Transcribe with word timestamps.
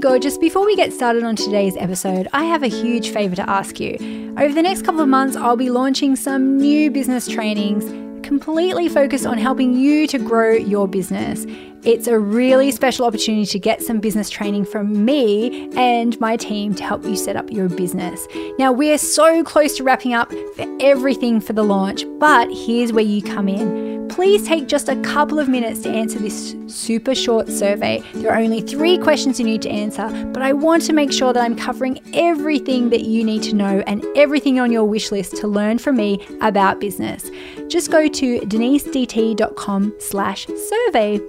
Gorgeous. 0.00 0.36
Before 0.36 0.66
we 0.66 0.76
get 0.76 0.92
started 0.92 1.22
on 1.22 1.36
today's 1.36 1.74
episode, 1.78 2.28
I 2.34 2.44
have 2.44 2.62
a 2.62 2.68
huge 2.68 3.10
favor 3.10 3.34
to 3.34 3.48
ask 3.48 3.80
you. 3.80 4.34
Over 4.38 4.52
the 4.52 4.62
next 4.62 4.82
couple 4.82 5.00
of 5.00 5.08
months, 5.08 5.36
I'll 5.36 5.56
be 5.56 5.70
launching 5.70 6.16
some 6.16 6.58
new 6.58 6.90
business 6.90 7.26
trainings 7.26 7.84
completely 8.22 8.88
focused 8.88 9.24
on 9.24 9.38
helping 9.38 9.72
you 9.72 10.06
to 10.08 10.18
grow 10.18 10.52
your 10.52 10.86
business. 10.86 11.46
It's 11.84 12.08
a 12.08 12.18
really 12.18 12.72
special 12.72 13.06
opportunity 13.06 13.46
to 13.46 13.58
get 13.58 13.80
some 13.80 14.00
business 14.00 14.28
training 14.28 14.66
from 14.66 15.04
me 15.04 15.70
and 15.76 16.18
my 16.20 16.36
team 16.36 16.74
to 16.74 16.82
help 16.82 17.04
you 17.04 17.16
set 17.16 17.36
up 17.36 17.50
your 17.50 17.68
business. 17.68 18.26
Now, 18.58 18.72
we're 18.72 18.98
so 18.98 19.44
close 19.44 19.76
to 19.76 19.84
wrapping 19.84 20.12
up 20.12 20.30
for 20.56 20.66
everything 20.80 21.40
for 21.40 21.52
the 21.52 21.62
launch, 21.62 22.04
but 22.18 22.48
here's 22.52 22.92
where 22.92 23.04
you 23.04 23.22
come 23.22 23.48
in 23.48 23.95
please 24.08 24.46
take 24.46 24.68
just 24.68 24.88
a 24.88 24.96
couple 25.02 25.38
of 25.38 25.48
minutes 25.48 25.80
to 25.80 25.88
answer 25.88 26.18
this 26.18 26.54
super 26.66 27.14
short 27.14 27.48
survey. 27.48 28.02
There 28.14 28.32
are 28.32 28.38
only 28.38 28.60
three 28.60 28.98
questions 28.98 29.38
you 29.38 29.46
need 29.46 29.62
to 29.62 29.70
answer, 29.70 30.08
but 30.32 30.42
I 30.42 30.52
want 30.52 30.84
to 30.84 30.92
make 30.92 31.12
sure 31.12 31.32
that 31.32 31.42
I'm 31.42 31.56
covering 31.56 32.00
everything 32.14 32.90
that 32.90 33.02
you 33.02 33.24
need 33.24 33.42
to 33.44 33.54
know 33.54 33.82
and 33.86 34.04
everything 34.16 34.60
on 34.60 34.72
your 34.72 34.84
wish 34.84 35.10
list 35.12 35.36
to 35.38 35.46
learn 35.46 35.78
from 35.78 35.96
me 35.96 36.26
about 36.40 36.80
business. 36.80 37.30
Just 37.68 37.90
go 37.90 38.08
to 38.08 38.40
denisedt.com 38.40 39.94
slash 39.98 40.46
survey. 40.46 41.20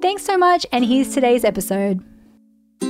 Thanks 0.00 0.24
so 0.24 0.38
much, 0.38 0.64
and 0.72 0.84
here's 0.84 1.12
today's 1.12 1.44
episode. 1.44 2.04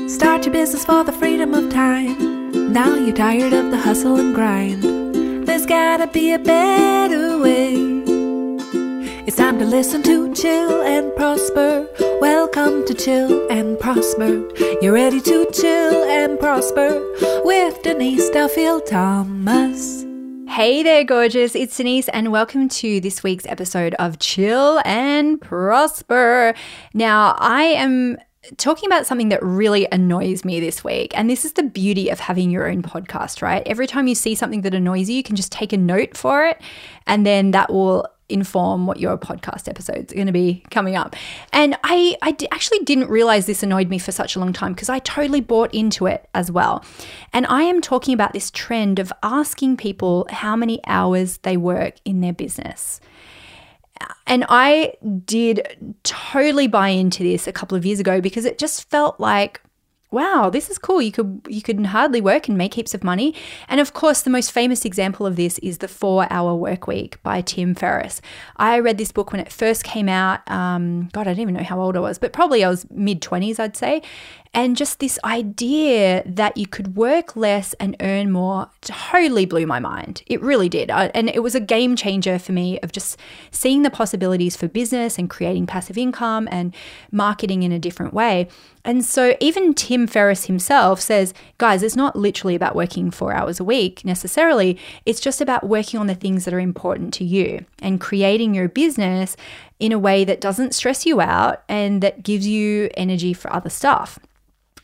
Start 0.09 0.45
your 0.45 0.53
business 0.53 0.85
for 0.85 1.05
the 1.05 1.13
freedom 1.13 1.55
of 1.55 1.71
time. 1.73 2.73
Now 2.73 2.95
you're 2.95 3.17
tired 3.17 3.53
of 3.53 3.71
the 3.71 3.79
hustle 3.79 4.17
and 4.17 4.35
grind. 4.35 4.83
There's 5.47 5.67
gotta 5.67 6.07
be 6.07 6.33
a 6.33 6.39
better 6.39 7.39
way. 7.39 7.98
It's 9.29 9.37
time 9.37 9.59
to 9.59 9.67
listen 9.67 10.03
to 10.05 10.35
Chill 10.35 10.81
and 10.85 11.15
Prosper. 11.15 11.87
Welcome 12.19 12.87
to 12.87 12.95
Chill 12.95 13.47
and 13.51 13.79
Prosper. 13.79 14.49
You're 14.81 14.95
ready 14.95 15.21
to 15.21 15.51
chill 15.53 16.05
and 16.05 16.41
prosper 16.41 16.99
with 17.45 17.83
Denise 17.83 18.31
Duffield 18.31 18.87
Thomas. 18.87 20.07
Hey 20.49 20.83
there, 20.83 21.05
gorgeous. 21.05 21.55
It's 21.55 21.77
Denise, 21.77 22.09
and 22.09 22.33
welcome 22.33 22.71
to 22.71 23.03
this 23.03 23.23
week's 23.23 23.45
episode 23.45 23.93
of 23.99 24.19
Chill 24.19 24.81
and 24.87 25.39
Prosper. 25.39 26.55
Now, 26.95 27.37
I 27.37 27.65
am 27.65 28.17
talking 28.57 28.89
about 28.89 29.05
something 29.05 29.29
that 29.29 29.43
really 29.43 29.87
annoys 29.93 30.43
me 30.43 30.59
this 30.59 30.83
week. 30.83 31.13
And 31.15 31.29
this 31.29 31.45
is 31.45 31.53
the 31.53 31.65
beauty 31.65 32.09
of 32.09 32.19
having 32.19 32.51
your 32.51 32.67
own 32.67 32.81
podcast, 32.81 33.43
right? 33.43 33.63
Every 33.67 33.87
time 33.87 34.07
you 34.07 34.15
see 34.15 34.35
something 34.35 34.63
that 34.63 34.73
annoys 34.73 35.11
you, 35.11 35.17
you 35.17 35.23
can 35.23 35.37
just 35.37 35.53
take 35.53 35.75
a 35.75 35.77
note 35.77 36.17
for 36.17 36.47
it, 36.47 36.63
and 37.07 37.27
then 37.27 37.51
that 37.51 37.71
will 37.71 38.07
inform 38.29 38.87
what 38.87 39.01
your 39.01 39.17
podcast 39.17 39.69
episodes 39.69 40.13
are 40.13 40.15
going 40.15 40.27
to 40.27 40.33
be 40.33 40.63
coming 40.71 40.97
up. 40.97 41.17
And 41.53 41.77
I, 41.83 42.17
I 42.23 42.33
d- 42.33 42.49
actually 42.53 42.81
didn't 42.81 43.09
realize 43.09 43.47
this 43.47 43.63
annoyed 43.63 43.89
me 43.89 43.99
for 43.99 44.13
such 44.13 44.37
a 44.37 44.41
long 44.41 44.53
time 44.53 44.75
because 44.75 44.89
I 44.89 44.99
totally 44.99 45.41
bought 45.41 45.75
into 45.75 46.07
it 46.07 46.29
as 46.35 46.51
well. 46.51 46.85
And 47.33 47.47
I 47.47 47.63
am 47.63 47.81
talking 47.81 48.15
about 48.15 48.33
this 48.33 48.51
trend 48.51 48.99
of 48.99 49.13
asking 49.23 49.77
people 49.79 50.27
how 50.31 50.57
many 50.57 50.81
hours 50.87 51.39
they 51.39 51.57
work 51.57 51.95
in 52.05 52.21
their 52.21 52.33
business. 52.33 53.01
And 54.27 54.45
I 54.49 54.95
did 55.25 55.97
totally 56.05 56.69
buy 56.69 56.89
into 56.91 57.23
this 57.23 57.47
a 57.47 57.53
couple 57.53 57.77
of 57.77 57.85
years 57.85 57.99
ago 57.99 58.21
because 58.21 58.45
it 58.45 58.59
just 58.59 58.89
felt 58.91 59.19
like 59.19 59.61
wow, 60.11 60.49
this 60.51 60.71
is 60.71 60.79
cool. 60.79 61.03
You 61.03 61.13
could 61.13 61.41
you 61.49 61.63
could 61.63 61.85
hardly 61.87 62.21
work 62.21 62.49
and 62.49 62.57
make 62.57 62.75
heaps 62.75 62.95
of 62.95 63.05
money. 63.05 63.35
And 63.69 63.81
of 63.81 63.93
course, 63.93 64.23
the 64.23 64.31
most 64.31 64.53
famous 64.53 64.85
example 64.85 65.27
of 65.27 65.37
this 65.37 65.59
is 65.59 65.79
the 65.79 65.89
Four 65.89 66.27
Hour 66.31 66.55
Work 66.55 66.87
Week 66.87 67.23
by 67.23 67.41
Tim 67.43 67.75
Ferriss. 67.75 68.21
I 68.57 68.79
read 68.79 68.99
this 68.99 69.13
book 69.13 69.33
when 69.33 69.41
it 69.41 69.53
first 69.53 69.85
came 69.85 70.09
out. 70.09 70.49
Um, 70.51 71.09
God, 71.13 71.29
I 71.29 71.35
don't 71.35 71.41
even 71.41 71.55
know 71.55 71.63
how 71.63 71.81
old 71.81 71.97
I 71.97 72.01
was, 72.01 72.19
but 72.19 72.33
probably 72.33 72.65
I 72.65 72.69
was 72.69 72.87
mid 72.91 73.21
twenties, 73.21 73.59
I'd 73.59 73.77
say. 73.77 74.03
And 74.55 74.77
just 74.77 74.99
this 74.99 75.19
idea 75.25 76.23
that 76.27 76.57
you 76.57 76.67
could 76.67 76.97
work 76.97 77.37
less 77.37 77.75
and 77.75 77.97
earn 78.01 78.33
more 78.33 78.71
totally 78.81 79.45
blew 79.45 79.67
my 79.67 79.79
mind. 79.79 80.23
It 80.27 80.41
really 80.41 80.69
did. 80.69 80.91
And 80.91 81.29
it 81.29 81.43
was 81.43 81.55
a 81.55 81.61
game 81.61 81.97
changer 81.97 82.39
for 82.39 82.53
me 82.53 82.81
of 82.81 82.91
just 82.91 83.19
seeing 83.51 83.83
the 83.83 83.91
possibilities 83.91 84.57
for 84.57 84.67
business 84.67 85.19
and 85.19 85.31
creating 85.31 85.67
passive 85.67 85.99
income 85.99 86.49
and 86.51 86.75
marketing 87.13 87.63
in 87.63 87.73
a 87.73 87.79
different 87.79 88.15
way. 88.15 88.49
And 88.85 89.05
so 89.05 89.37
even 89.39 89.75
Tim 89.75 90.07
Ferriss 90.07 90.47
himself 90.47 91.01
says, 91.01 91.35
guys, 91.59 91.83
it's 91.83 91.97
not 91.97 92.17
literally 92.17 92.55
about 92.55 92.75
working 92.75 93.11
four 93.11 93.35
hours 93.35 93.61
a 93.61 93.65
week 93.65 94.05
necessarily. 94.05 94.79
It's 95.05 95.21
just 95.21 95.43
about 95.43 95.69
working 95.69 96.01
on 96.01 96.07
the 96.07 96.15
things 96.15 96.47
that 96.47 96.55
are 96.55 96.61
important 96.61 97.13
to 97.15 97.25
you 97.25 97.67
and 97.81 98.01
creating 98.01 98.55
your 98.55 98.69
business 98.69 99.37
in 99.79 99.93
a 99.93 99.99
way 99.99 100.25
that 100.25 100.41
doesn't 100.41 100.75
stress 100.75 101.07
you 101.07 101.21
out 101.21 101.63
and 101.69 102.03
that 102.03 102.23
gives 102.23 102.47
you 102.47 102.91
energy 102.97 103.33
for 103.33 103.53
other 103.53 103.71
stuff. 103.71 104.19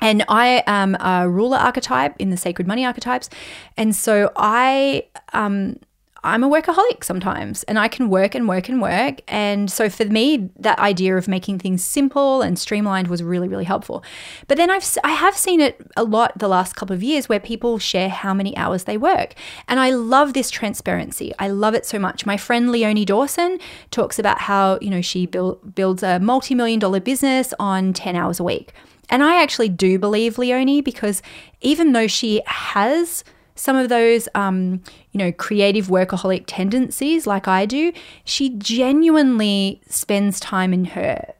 And 0.00 0.25
I 0.28 0.62
am 0.66 0.97
a 0.97 1.28
ruler 1.28 1.56
archetype 1.56 2.15
in 2.19 2.31
the 2.31 2.37
sacred 2.37 2.66
money 2.66 2.84
archetypes. 2.84 3.31
And 3.77 3.94
so 3.94 4.31
I 4.37 5.06
um 5.32 5.77
I'm 6.25 6.43
a 6.43 6.49
workaholic 6.49 7.05
sometimes 7.05 7.62
and 7.65 7.79
I 7.79 7.87
can 7.87 8.09
work 8.09 8.35
and 8.35 8.49
work 8.49 8.71
and 8.71 8.81
work. 8.81 9.21
And 9.29 9.71
so 9.71 9.91
for 9.91 10.07
me, 10.07 10.51
that 10.59 10.79
idea 10.79 11.17
of 11.17 11.29
making 11.29 11.59
things 11.59 11.85
simple 11.85 12.41
and 12.41 12.59
streamlined 12.59 13.09
was 13.09 13.23
really, 13.23 13.47
really 13.47 13.65
helpful. 13.65 14.03
But 14.49 14.57
then 14.57 14.71
I've, 14.71 14.85
I 15.05 15.11
have 15.11 15.37
seen 15.37 15.61
it 15.61 15.79
a 15.97 16.03
lot 16.03 16.39
the 16.39 16.49
last 16.49 16.77
couple 16.77 16.95
of 16.95 17.03
years 17.03 17.29
where 17.29 17.39
people 17.39 17.79
share 17.79 18.09
how 18.09 18.33
many 18.33 18.57
hours 18.57 18.85
they 18.85 18.97
work. 18.97 19.35
And 19.69 19.79
I 19.79 19.91
love 19.91 20.33
this 20.33 20.51
transparency. 20.51 21.33
I 21.39 21.49
love 21.49 21.75
it 21.75 21.85
so 21.85 21.99
much. 21.99 22.25
My 22.25 22.39
friend 22.39 22.73
Leonie 22.73 23.05
Dawson 23.05 23.59
talks 23.91 24.19
about 24.19 24.41
how, 24.41 24.79
you 24.81 24.89
know, 24.89 25.03
she 25.03 25.27
build, 25.27 25.75
builds 25.75 26.03
a 26.03 26.19
multi-million 26.21 26.81
dollar 26.81 27.01
business 27.01 27.53
on 27.61 27.93
10 27.93 28.17
hours 28.17 28.41
a 28.41 28.45
week. 28.45 28.73
And 29.11 29.23
I 29.23 29.43
actually 29.43 29.69
do 29.69 29.99
believe 29.99 30.39
Leonie 30.39 30.81
because 30.81 31.21
even 31.61 31.93
though 31.93 32.06
she 32.06 32.43
has 32.47 33.25
some 33.55 33.77
of 33.77 33.89
those, 33.89 34.29
um, 34.35 34.83
you 35.13 35.19
know, 35.19 35.33
creative 35.33 35.87
workaholic 35.87 36.45
tendencies 36.47 37.27
like 37.27 37.47
I 37.47 37.67
do, 37.67 37.93
she 38.25 38.51
genuinely 38.51 39.81
spends 39.89 40.41
time 40.41 40.73
in 40.73 40.87
her 40.87 41.35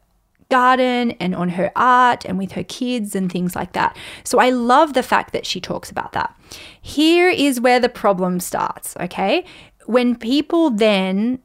garden 0.49 1.11
and 1.19 1.35
on 1.35 1.49
her 1.49 1.71
art 1.75 2.23
and 2.25 2.37
with 2.37 2.53
her 2.53 2.63
kids 2.63 3.15
and 3.15 3.31
things 3.31 3.55
like 3.55 3.73
that. 3.73 3.97
So 4.23 4.39
I 4.39 4.49
love 4.51 4.93
the 4.93 5.03
fact 5.03 5.33
that 5.33 5.45
she 5.45 5.59
talks 5.59 5.89
about 5.89 6.13
that. 6.13 6.35
Here 6.81 7.29
is 7.29 7.59
where 7.59 7.79
the 7.79 7.89
problem 7.89 8.39
starts, 8.39 8.95
okay? 8.97 9.43
When 9.85 10.15
people 10.15 10.69
then 10.69 11.39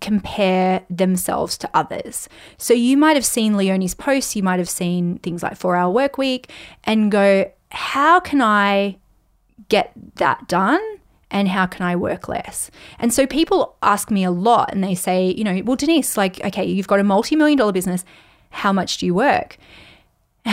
compare 0.00 0.84
themselves 0.90 1.56
to 1.58 1.70
others. 1.72 2.28
So 2.58 2.74
you 2.74 2.96
might 2.96 3.16
have 3.16 3.24
seen 3.24 3.56
Leonie's 3.56 3.94
posts, 3.94 4.36
you 4.36 4.42
might 4.42 4.58
have 4.58 4.68
seen 4.68 5.18
things 5.18 5.42
like 5.42 5.58
4-hour 5.58 5.90
work 5.90 6.18
week 6.18 6.50
and 6.84 7.10
go, 7.10 7.50
how 7.70 8.20
can 8.20 8.42
I 8.42 8.98
get 9.68 9.92
that 10.16 10.48
done? 10.48 10.80
and 11.30 11.48
how 11.48 11.66
can 11.66 11.84
I 11.84 11.96
work 11.96 12.28
less? 12.28 12.70
And 12.98 13.12
so 13.12 13.26
people 13.26 13.76
ask 13.82 14.10
me 14.10 14.24
a 14.24 14.30
lot 14.30 14.72
and 14.72 14.82
they 14.82 14.94
say, 14.94 15.30
you 15.30 15.44
know, 15.44 15.60
well, 15.64 15.76
Denise, 15.76 16.16
like, 16.16 16.42
okay, 16.44 16.64
you've 16.64 16.86
got 16.86 17.00
a 17.00 17.04
multi 17.04 17.36
million 17.36 17.58
dollar 17.58 17.72
business. 17.72 18.04
How 18.50 18.72
much 18.72 18.98
do 18.98 19.06
you 19.06 19.14
work? 19.14 19.58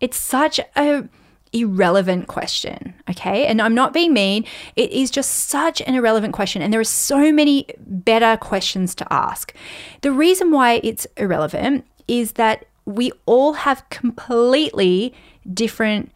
it's 0.00 0.18
such 0.18 0.60
a 0.76 1.08
irrelevant 1.52 2.26
question, 2.26 2.94
okay? 3.08 3.46
And 3.46 3.62
I'm 3.62 3.74
not 3.74 3.92
being 3.92 4.12
mean. 4.12 4.44
It 4.74 4.90
is 4.90 5.10
just 5.10 5.48
such 5.48 5.80
an 5.80 5.94
irrelevant 5.94 6.34
question. 6.34 6.60
And 6.60 6.72
there 6.72 6.80
are 6.80 6.84
so 6.84 7.32
many 7.32 7.66
better 7.78 8.36
questions 8.36 8.94
to 8.96 9.12
ask. 9.12 9.54
The 10.02 10.12
reason 10.12 10.50
why 10.50 10.80
it's 10.84 11.06
irrelevant 11.16 11.86
is 12.06 12.32
that 12.32 12.66
we 12.84 13.10
all 13.24 13.54
have 13.54 13.88
completely 13.88 15.14
different 15.52 16.12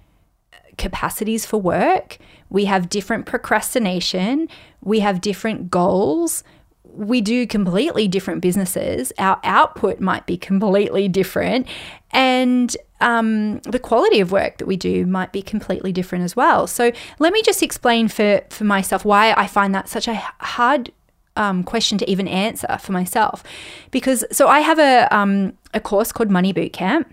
capacities 0.81 1.47
for 1.47 1.59
work. 1.59 2.19
We 2.49 2.65
have 2.65 2.89
different 2.89 3.27
procrastination. 3.27 4.49
We 4.83 4.99
have 5.01 5.21
different 5.21 5.71
goals. 5.71 6.43
We 6.83 7.21
do 7.21 7.47
completely 7.47 8.09
different 8.09 8.41
businesses. 8.41 9.13
Our 9.19 9.39
output 9.45 10.01
might 10.01 10.27
be 10.27 10.37
completely 10.37 11.07
different. 11.07 11.69
And 12.11 12.77
um, 13.01 13.61
the 13.61 13.79
quality 13.79 14.19
of 14.19 14.33
work 14.33 14.59
that 14.59 14.67
we 14.67 14.77
do 14.77 15.07
might 15.07 15.33
be 15.33 15.43
completely 15.43 15.93
different 15.93 16.25
as 16.25 16.35
well. 16.35 16.67
So 16.67 16.91
let 17.21 17.33
me 17.33 17.43
just 17.43 17.63
explain 17.63 18.09
for, 18.09 18.43
for 18.51 18.65
myself 18.65 19.05
why 19.05 19.33
I 19.37 19.47
find 19.47 19.73
that 19.75 19.89
such 19.89 20.09
a 20.09 20.15
hard 20.41 20.91
um, 21.37 21.63
question 21.63 21.99
to 21.99 22.11
even 22.11 22.27
answer 22.27 22.79
for 22.81 22.93
myself. 22.93 23.45
Because 23.93 24.25
so 24.33 24.49
I 24.49 24.61
have 24.61 24.79
a 24.79 25.09
um, 25.17 25.53
a 25.73 25.81
course 25.81 26.11
called 26.13 26.31
Money 26.31 26.53
Bootcamp. 26.53 27.07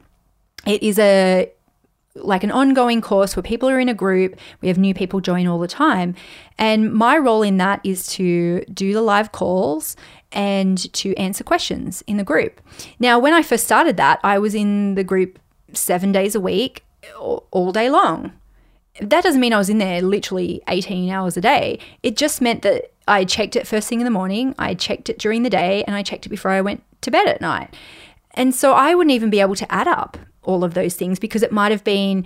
It 0.66 0.82
is 0.82 0.98
a 0.98 1.52
like 2.24 2.44
an 2.44 2.52
ongoing 2.52 3.02
course 3.02 3.36
where 3.36 3.44
people 3.44 3.70
are 3.70 3.80
in 3.80 3.90
a 3.90 3.94
group. 3.94 4.36
We 4.62 4.68
have 4.68 4.78
new 4.78 4.94
people 4.94 5.20
join 5.20 5.48
all 5.48 5.60
the 5.60 5.68
time. 5.68 6.16
And 6.58 6.94
my 6.94 7.18
role 7.18 7.44
in 7.44 7.58
that 7.58 7.82
is 7.84 8.08
to 8.14 8.62
do 8.74 8.94
the 8.94 9.02
live 9.02 9.32
calls 9.32 9.96
and 10.32 10.92
to 10.94 11.16
answer 11.16 11.44
questions 11.44 12.04
in 12.08 12.18
the 12.18 12.24
group. 12.24 12.62
Now, 13.00 13.20
when 13.20 13.34
I 13.34 13.42
first 13.42 13.66
started 13.66 13.98
that, 13.98 14.20
I 14.24 14.40
was 14.40 14.56
in 14.56 14.96
the 14.96 15.04
group 15.04 15.40
seven 15.74 16.12
days 16.12 16.36
a 16.36 16.40
week, 16.40 16.84
all 17.18 17.72
day 17.72 17.90
long. 17.90 18.34
That 19.00 19.24
doesn't 19.24 19.42
mean 19.42 19.54
I 19.54 19.58
was 19.58 19.70
in 19.70 19.78
there 19.78 20.02
literally 20.02 20.62
18 20.68 21.10
hours 21.10 21.38
a 21.38 21.42
day. 21.42 21.80
It 22.04 22.18
just 22.18 22.42
meant 22.42 22.64
that 22.64 22.92
I 23.08 23.24
checked 23.24 23.56
it 23.56 23.68
first 23.68 23.88
thing 23.88 24.02
in 24.02 24.06
the 24.06 24.12
morning, 24.12 24.54
I 24.60 24.74
checked 24.74 25.10
it 25.10 25.20
during 25.20 25.44
the 25.44 25.50
day, 25.50 25.84
and 25.86 25.96
I 25.96 26.04
checked 26.04 26.26
it 26.26 26.30
before 26.30 26.52
I 26.52 26.62
went 26.62 26.84
to 27.02 27.12
bed 27.12 27.28
at 27.28 27.40
night. 27.40 27.74
And 28.34 28.54
so 28.54 28.74
I 28.74 28.96
wouldn't 28.96 29.14
even 29.14 29.30
be 29.30 29.40
able 29.40 29.56
to 29.56 29.72
add 29.72 29.88
up 29.88 30.18
all 30.48 30.64
of 30.64 30.74
those 30.74 30.96
things 30.96 31.20
because 31.20 31.44
it 31.44 31.52
might 31.52 31.72
have 31.72 31.84
been 31.84 32.26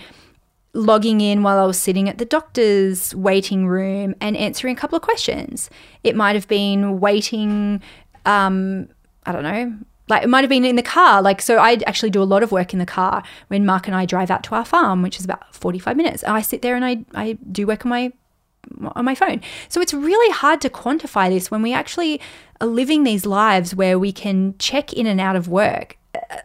logging 0.73 1.19
in 1.19 1.43
while 1.43 1.59
I 1.59 1.65
was 1.65 1.77
sitting 1.77 2.07
at 2.07 2.17
the 2.17 2.25
doctor's 2.25 3.13
waiting 3.13 3.67
room 3.67 4.15
and 4.21 4.37
answering 4.37 4.77
a 4.77 4.79
couple 4.79 4.95
of 4.95 5.01
questions. 5.01 5.69
It 6.03 6.15
might 6.15 6.35
have 6.35 6.47
been 6.47 7.01
waiting, 7.01 7.81
um, 8.25 8.87
I 9.25 9.33
don't 9.33 9.43
know, 9.43 9.75
like 10.07 10.23
it 10.23 10.29
might 10.29 10.41
have 10.41 10.49
been 10.49 10.63
in 10.63 10.77
the 10.77 10.83
car. 10.83 11.21
Like, 11.21 11.41
so 11.41 11.57
I 11.57 11.79
actually 11.85 12.09
do 12.09 12.21
a 12.21 12.25
lot 12.25 12.43
of 12.43 12.51
work 12.51 12.73
in 12.73 12.79
the 12.79 12.85
car 12.85 13.23
when 13.47 13.65
Mark 13.65 13.87
and 13.87 13.95
I 13.95 14.05
drive 14.05 14.31
out 14.31 14.43
to 14.43 14.55
our 14.55 14.65
farm, 14.65 15.01
which 15.01 15.19
is 15.19 15.25
about 15.25 15.53
45 15.53 15.97
minutes. 15.97 16.23
I 16.23 16.41
sit 16.41 16.61
there 16.61 16.75
and 16.75 16.85
I, 16.85 17.03
I 17.13 17.37
do 17.51 17.67
work 17.67 17.85
on 17.85 17.89
my 17.89 18.13
on 18.95 19.03
my 19.03 19.15
phone. 19.15 19.41
So 19.69 19.81
it's 19.81 19.93
really 19.93 20.31
hard 20.31 20.61
to 20.61 20.69
quantify 20.69 21.29
this 21.29 21.49
when 21.49 21.63
we 21.63 21.73
actually 21.73 22.21
are 22.61 22.67
living 22.67 23.03
these 23.03 23.25
lives 23.25 23.73
where 23.73 23.97
we 23.97 24.11
can 24.11 24.55
check 24.59 24.93
in 24.93 25.07
and 25.07 25.19
out 25.19 25.35
of 25.35 25.47
work 25.47 25.97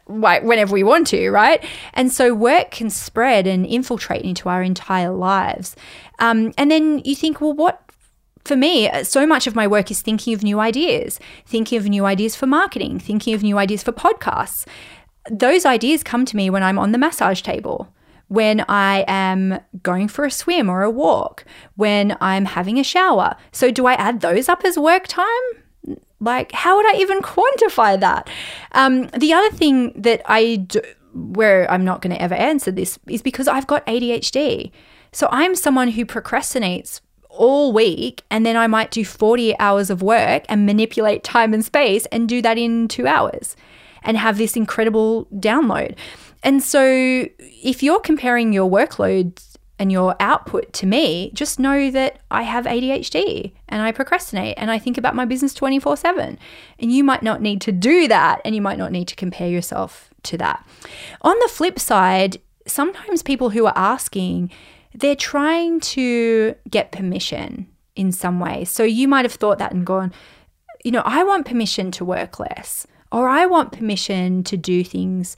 whenever 0.06 0.72
we 0.72 0.82
want 0.82 1.06
to, 1.08 1.30
right? 1.30 1.64
And 1.94 2.12
so 2.12 2.34
work 2.34 2.70
can 2.70 2.90
spread 2.90 3.46
and 3.46 3.66
infiltrate 3.66 4.22
into 4.22 4.48
our 4.48 4.62
entire 4.62 5.10
lives. 5.10 5.76
Um, 6.18 6.52
and 6.56 6.70
then 6.70 7.00
you 7.04 7.14
think, 7.14 7.40
well, 7.40 7.54
what? 7.54 7.82
For 8.44 8.54
me, 8.56 8.88
so 9.02 9.26
much 9.26 9.48
of 9.48 9.56
my 9.56 9.66
work 9.66 9.90
is 9.90 10.02
thinking 10.02 10.32
of 10.32 10.44
new 10.44 10.60
ideas, 10.60 11.18
thinking 11.46 11.78
of 11.78 11.88
new 11.88 12.04
ideas 12.04 12.36
for 12.36 12.46
marketing, 12.46 13.00
thinking 13.00 13.34
of 13.34 13.42
new 13.42 13.58
ideas 13.58 13.82
for 13.82 13.90
podcasts. 13.90 14.66
Those 15.28 15.66
ideas 15.66 16.04
come 16.04 16.24
to 16.26 16.36
me 16.36 16.48
when 16.48 16.62
I'm 16.62 16.78
on 16.78 16.92
the 16.92 16.98
massage 16.98 17.42
table, 17.42 17.92
when 18.28 18.64
I 18.68 19.04
am 19.08 19.58
going 19.82 20.06
for 20.06 20.24
a 20.24 20.30
swim 20.30 20.70
or 20.70 20.84
a 20.84 20.90
walk, 20.90 21.44
when 21.74 22.16
I'm 22.20 22.44
having 22.44 22.78
a 22.78 22.84
shower. 22.84 23.34
So, 23.50 23.72
do 23.72 23.86
I 23.86 23.94
add 23.94 24.20
those 24.20 24.48
up 24.48 24.64
as 24.64 24.78
work 24.78 25.08
time? 25.08 25.26
Like, 26.20 26.52
how 26.52 26.76
would 26.76 26.86
I 26.94 26.98
even 26.98 27.20
quantify 27.20 28.00
that? 28.00 28.28
Um, 28.72 29.08
the 29.08 29.32
other 29.32 29.50
thing 29.50 29.92
that 30.00 30.22
I 30.26 30.56
do, 30.56 30.80
where 31.12 31.70
I'm 31.70 31.84
not 31.84 32.00
going 32.00 32.14
to 32.14 32.22
ever 32.22 32.34
answer 32.34 32.70
this, 32.70 32.98
is 33.06 33.22
because 33.22 33.48
I've 33.48 33.66
got 33.66 33.86
ADHD. 33.86 34.70
So 35.12 35.28
I'm 35.30 35.54
someone 35.54 35.88
who 35.88 36.04
procrastinates 36.04 37.00
all 37.28 37.72
week 37.72 38.22
and 38.30 38.44
then 38.46 38.56
I 38.56 38.66
might 38.66 38.90
do 38.90 39.04
40 39.04 39.58
hours 39.58 39.90
of 39.90 40.02
work 40.02 40.44
and 40.48 40.66
manipulate 40.66 41.22
time 41.22 41.52
and 41.54 41.64
space 41.64 42.06
and 42.06 42.28
do 42.28 42.40
that 42.42 42.58
in 42.58 42.88
two 42.88 43.06
hours 43.06 43.56
and 44.02 44.16
have 44.16 44.38
this 44.38 44.56
incredible 44.56 45.26
download. 45.34 45.96
And 46.42 46.62
so 46.62 46.82
if 47.40 47.82
you're 47.82 48.00
comparing 48.00 48.52
your 48.52 48.70
workload 48.70 49.55
and 49.78 49.92
your 49.92 50.16
output 50.20 50.72
to 50.74 50.86
me, 50.86 51.30
just 51.34 51.58
know 51.58 51.90
that 51.90 52.18
I 52.30 52.42
have 52.42 52.64
ADHD 52.64 53.52
and 53.68 53.82
I 53.82 53.92
procrastinate 53.92 54.54
and 54.56 54.70
I 54.70 54.78
think 54.78 54.96
about 54.96 55.14
my 55.14 55.24
business 55.24 55.52
24 55.52 55.96
7. 55.96 56.38
And 56.78 56.92
you 56.92 57.04
might 57.04 57.22
not 57.22 57.42
need 57.42 57.60
to 57.62 57.72
do 57.72 58.08
that 58.08 58.40
and 58.44 58.54
you 58.54 58.62
might 58.62 58.78
not 58.78 58.92
need 58.92 59.08
to 59.08 59.16
compare 59.16 59.48
yourself 59.48 60.10
to 60.24 60.38
that. 60.38 60.66
On 61.22 61.36
the 61.40 61.48
flip 61.48 61.78
side, 61.78 62.38
sometimes 62.66 63.22
people 63.22 63.50
who 63.50 63.66
are 63.66 63.76
asking, 63.76 64.50
they're 64.94 65.14
trying 65.14 65.80
to 65.80 66.54
get 66.70 66.92
permission 66.92 67.68
in 67.94 68.12
some 68.12 68.40
way. 68.40 68.64
So 68.64 68.82
you 68.82 69.08
might 69.08 69.24
have 69.24 69.34
thought 69.34 69.58
that 69.58 69.72
and 69.72 69.84
gone, 69.84 70.12
you 70.84 70.90
know, 70.90 71.02
I 71.04 71.22
want 71.24 71.46
permission 71.46 71.90
to 71.92 72.04
work 72.04 72.38
less, 72.38 72.86
or 73.12 73.28
I 73.28 73.46
want 73.46 73.72
permission 73.72 74.42
to 74.44 74.56
do 74.56 74.84
things 74.84 75.36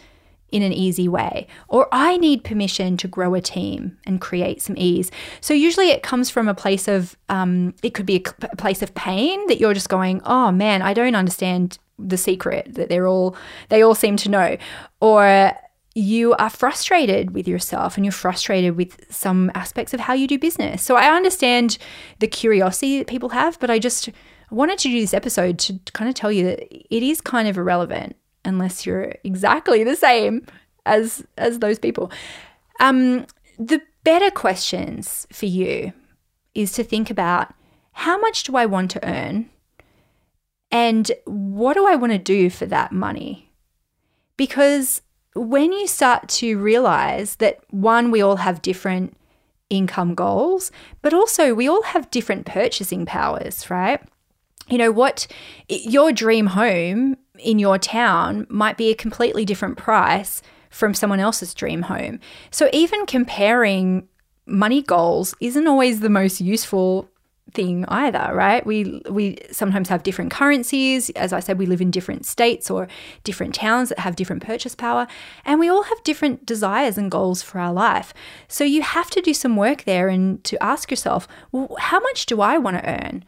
in 0.50 0.62
an 0.62 0.72
easy 0.72 1.08
way, 1.08 1.46
or 1.68 1.88
I 1.92 2.16
need 2.16 2.44
permission 2.44 2.96
to 2.98 3.08
grow 3.08 3.34
a 3.34 3.40
team 3.40 3.98
and 4.06 4.20
create 4.20 4.62
some 4.62 4.76
ease. 4.78 5.10
So, 5.40 5.52
usually 5.54 5.90
it 5.90 6.02
comes 6.02 6.30
from 6.30 6.48
a 6.48 6.54
place 6.54 6.88
of, 6.88 7.16
um, 7.28 7.74
it 7.82 7.94
could 7.94 8.06
be 8.06 8.24
a, 8.24 8.46
a 8.46 8.56
place 8.56 8.82
of 8.82 8.94
pain 8.94 9.46
that 9.48 9.58
you're 9.58 9.74
just 9.74 9.88
going, 9.88 10.22
oh 10.24 10.50
man, 10.50 10.82
I 10.82 10.94
don't 10.94 11.14
understand 11.14 11.78
the 11.98 12.16
secret 12.16 12.74
that 12.74 12.88
they're 12.88 13.08
all, 13.08 13.36
they 13.68 13.82
all 13.82 13.94
seem 13.94 14.16
to 14.18 14.30
know. 14.30 14.56
Or 15.00 15.52
you 15.94 16.34
are 16.34 16.50
frustrated 16.50 17.32
with 17.32 17.48
yourself 17.48 17.96
and 17.96 18.06
you're 18.06 18.12
frustrated 18.12 18.76
with 18.76 19.04
some 19.12 19.50
aspects 19.54 19.92
of 19.92 20.00
how 20.00 20.14
you 20.14 20.26
do 20.26 20.38
business. 20.38 20.82
So, 20.82 20.96
I 20.96 21.14
understand 21.14 21.76
the 22.20 22.28
curiosity 22.28 22.98
that 22.98 23.06
people 23.06 23.30
have, 23.30 23.58
but 23.60 23.70
I 23.70 23.78
just 23.78 24.08
wanted 24.50 24.78
to 24.78 24.88
do 24.88 24.98
this 24.98 25.12
episode 25.12 25.58
to 25.58 25.78
kind 25.92 26.08
of 26.08 26.14
tell 26.14 26.32
you 26.32 26.44
that 26.46 26.60
it 26.94 27.02
is 27.02 27.20
kind 27.20 27.48
of 27.48 27.58
irrelevant 27.58 28.16
unless 28.48 28.86
you're 28.86 29.14
exactly 29.24 29.84
the 29.84 29.96
same 29.96 30.46
as 30.86 31.24
as 31.36 31.58
those 31.58 31.78
people. 31.78 32.10
Um, 32.80 33.26
the 33.58 33.80
better 34.04 34.30
questions 34.30 35.26
for 35.32 35.46
you 35.46 35.92
is 36.54 36.72
to 36.72 36.84
think 36.84 37.10
about 37.10 37.54
how 37.92 38.18
much 38.18 38.44
do 38.44 38.56
I 38.56 38.66
want 38.66 38.90
to 38.92 39.08
earn 39.08 39.50
and 40.70 41.10
what 41.24 41.74
do 41.74 41.86
I 41.86 41.96
want 41.96 42.12
to 42.12 42.18
do 42.18 42.50
for 42.50 42.66
that 42.66 42.92
money? 42.92 43.50
Because 44.36 45.02
when 45.34 45.72
you 45.72 45.86
start 45.86 46.28
to 46.28 46.58
realize 46.58 47.36
that 47.36 47.60
one, 47.70 48.10
we 48.10 48.20
all 48.20 48.36
have 48.36 48.62
different 48.62 49.16
income 49.70 50.14
goals, 50.14 50.70
but 51.02 51.14
also 51.14 51.54
we 51.54 51.68
all 51.68 51.82
have 51.82 52.10
different 52.10 52.46
purchasing 52.46 53.06
powers, 53.06 53.70
right? 53.70 54.00
You 54.68 54.78
know, 54.78 54.92
what 54.92 55.26
your 55.68 56.12
dream 56.12 56.46
home 56.46 57.16
in 57.38 57.58
your 57.58 57.78
town 57.78 58.46
might 58.48 58.76
be 58.76 58.90
a 58.90 58.94
completely 58.94 59.44
different 59.44 59.76
price 59.76 60.42
from 60.70 60.94
someone 60.94 61.20
else's 61.20 61.54
dream 61.54 61.82
home. 61.82 62.20
So 62.50 62.68
even 62.72 63.06
comparing 63.06 64.08
money 64.46 64.82
goals 64.82 65.34
isn't 65.40 65.66
always 65.66 66.00
the 66.00 66.10
most 66.10 66.40
useful 66.40 67.08
thing 67.54 67.84
either, 67.88 68.30
right? 68.34 68.64
We 68.66 69.00
we 69.08 69.38
sometimes 69.50 69.88
have 69.88 70.02
different 70.02 70.30
currencies. 70.30 71.10
As 71.10 71.32
I 71.32 71.40
said, 71.40 71.58
we 71.58 71.66
live 71.66 71.80
in 71.80 71.90
different 71.90 72.26
states 72.26 72.70
or 72.70 72.88
different 73.24 73.54
towns 73.54 73.88
that 73.88 73.98
have 74.00 74.16
different 74.16 74.44
purchase 74.44 74.74
power, 74.74 75.06
and 75.44 75.58
we 75.58 75.68
all 75.68 75.84
have 75.84 76.02
different 76.04 76.44
desires 76.44 76.98
and 76.98 77.10
goals 77.10 77.42
for 77.42 77.58
our 77.58 77.72
life. 77.72 78.12
So 78.48 78.64
you 78.64 78.82
have 78.82 79.10
to 79.10 79.20
do 79.20 79.32
some 79.32 79.56
work 79.56 79.84
there 79.84 80.08
and 80.08 80.42
to 80.44 80.62
ask 80.62 80.90
yourself, 80.90 81.26
well, 81.52 81.74
how 81.78 82.00
much 82.00 82.26
do 82.26 82.40
I 82.40 82.58
want 82.58 82.76
to 82.78 82.88
earn? 82.88 83.24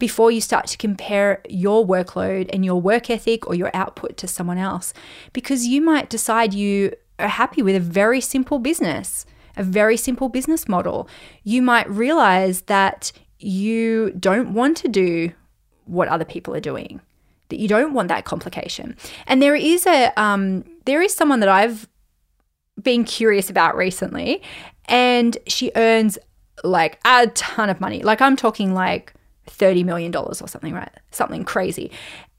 Before 0.00 0.32
you 0.32 0.40
start 0.40 0.66
to 0.66 0.78
compare 0.78 1.42
your 1.48 1.86
workload 1.86 2.50
and 2.52 2.64
your 2.64 2.80
work 2.80 3.10
ethic 3.10 3.46
or 3.46 3.54
your 3.54 3.70
output 3.74 4.16
to 4.16 4.26
someone 4.26 4.58
else. 4.58 4.92
Because 5.32 5.66
you 5.66 5.80
might 5.80 6.10
decide 6.10 6.52
you 6.52 6.92
are 7.20 7.28
happy 7.28 7.62
with 7.62 7.76
a 7.76 7.80
very 7.80 8.20
simple 8.20 8.58
business, 8.58 9.26
a 9.56 9.62
very 9.62 9.96
simple 9.96 10.28
business 10.28 10.66
model. 10.66 11.08
You 11.44 11.62
might 11.62 11.88
realize 11.88 12.62
that 12.62 13.12
you 13.38 14.10
don't 14.18 14.54
want 14.54 14.78
to 14.78 14.88
do 14.88 15.32
what 15.84 16.08
other 16.08 16.24
people 16.24 16.54
are 16.54 16.60
doing, 16.60 17.00
that 17.50 17.60
you 17.60 17.68
don't 17.68 17.92
want 17.92 18.08
that 18.08 18.24
complication. 18.24 18.96
And 19.26 19.42
there 19.42 19.54
is 19.54 19.86
a 19.86 20.12
um, 20.20 20.64
there 20.86 21.02
is 21.02 21.14
someone 21.14 21.40
that 21.40 21.48
I've 21.48 21.86
been 22.82 23.04
curious 23.04 23.50
about 23.50 23.76
recently, 23.76 24.42
and 24.86 25.36
she 25.46 25.70
earns 25.76 26.18
like 26.64 26.98
a 27.04 27.26
ton 27.28 27.68
of 27.68 27.80
money. 27.80 28.02
Like 28.02 28.22
I'm 28.22 28.36
talking 28.36 28.72
like 28.72 29.12
$30 29.50 29.84
million 29.84 30.14
or 30.14 30.34
something, 30.34 30.72
right? 30.72 30.92
Something 31.10 31.44
crazy. 31.44 31.90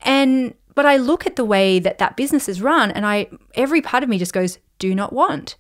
And, 0.02 0.54
but 0.76 0.86
I 0.86 0.98
look 0.98 1.28
at 1.28 1.36
the 1.36 1.46
way 1.46 1.80
that 1.80 1.98
that 2.00 2.18
business 2.18 2.50
is 2.50 2.62
run 2.62 2.92
and 2.92 3.06
I, 3.06 3.28
every 3.56 3.82
part 3.82 4.04
of 4.04 4.10
me 4.10 4.18
just 4.18 4.34
goes, 4.34 4.58
do 4.80 4.96
not 4.96 5.14
want, 5.14 5.58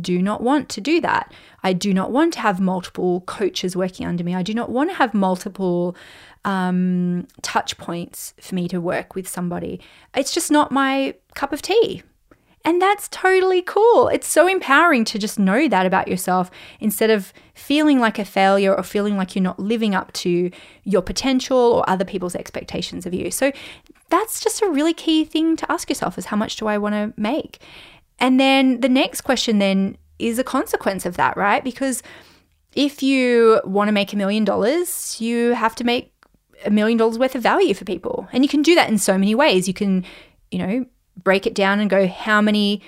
do 0.00 0.20
not 0.20 0.42
want 0.42 0.68
to 0.70 0.80
do 0.80 1.00
that. 1.00 1.32
I 1.62 1.72
do 1.72 1.94
not 1.94 2.10
want 2.10 2.34
to 2.34 2.40
have 2.40 2.60
multiple 2.60 3.22
coaches 3.22 3.76
working 3.76 4.06
under 4.06 4.24
me. 4.24 4.34
I 4.34 4.42
do 4.42 4.54
not 4.54 4.70
want 4.70 4.90
to 4.90 4.96
have 4.96 5.14
multiple 5.14 5.96
um, 6.44 7.26
touch 7.42 7.76
points 7.76 8.34
for 8.40 8.54
me 8.54 8.68
to 8.68 8.80
work 8.80 9.14
with 9.14 9.28
somebody. 9.28 9.80
It's 10.14 10.32
just 10.32 10.50
not 10.50 10.70
my 10.70 11.14
cup 11.34 11.52
of 11.52 11.62
tea. 11.62 12.02
And 12.66 12.82
that's 12.82 13.06
totally 13.08 13.62
cool. 13.62 14.08
It's 14.08 14.26
so 14.26 14.48
empowering 14.48 15.04
to 15.06 15.20
just 15.20 15.38
know 15.38 15.68
that 15.68 15.86
about 15.86 16.08
yourself 16.08 16.50
instead 16.80 17.10
of 17.10 17.32
feeling 17.54 18.00
like 18.00 18.18
a 18.18 18.24
failure 18.24 18.74
or 18.74 18.82
feeling 18.82 19.16
like 19.16 19.36
you're 19.36 19.42
not 19.42 19.60
living 19.60 19.94
up 19.94 20.12
to 20.14 20.50
your 20.82 21.00
potential 21.00 21.56
or 21.56 21.88
other 21.88 22.04
people's 22.04 22.34
expectations 22.34 23.06
of 23.06 23.14
you. 23.14 23.30
So 23.30 23.52
that's 24.08 24.40
just 24.40 24.62
a 24.62 24.68
really 24.68 24.92
key 24.92 25.24
thing 25.24 25.54
to 25.58 25.72
ask 25.72 25.88
yourself 25.88 26.18
is 26.18 26.26
how 26.26 26.36
much 26.36 26.56
do 26.56 26.66
I 26.66 26.76
want 26.76 26.96
to 26.96 27.14
make? 27.16 27.60
And 28.18 28.40
then 28.40 28.80
the 28.80 28.88
next 28.88 29.20
question 29.20 29.60
then 29.60 29.96
is 30.18 30.40
a 30.40 30.44
consequence 30.44 31.06
of 31.06 31.16
that, 31.16 31.36
right? 31.36 31.62
Because 31.62 32.02
if 32.74 33.00
you 33.00 33.60
want 33.64 33.86
to 33.86 33.92
make 33.92 34.12
a 34.12 34.16
million 34.16 34.44
dollars, 34.44 35.20
you 35.20 35.52
have 35.52 35.76
to 35.76 35.84
make 35.84 36.12
a 36.64 36.70
million 36.70 36.98
dollars 36.98 37.16
worth 37.16 37.36
of 37.36 37.42
value 37.42 37.74
for 37.74 37.84
people. 37.84 38.26
And 38.32 38.42
you 38.42 38.48
can 38.48 38.62
do 38.62 38.74
that 38.74 38.88
in 38.88 38.98
so 38.98 39.16
many 39.16 39.36
ways. 39.36 39.68
You 39.68 39.74
can, 39.74 40.04
you 40.50 40.58
know, 40.58 40.86
break 41.22 41.46
it 41.46 41.54
down 41.54 41.80
and 41.80 41.90
go, 41.90 42.06
how 42.06 42.40
many 42.40 42.82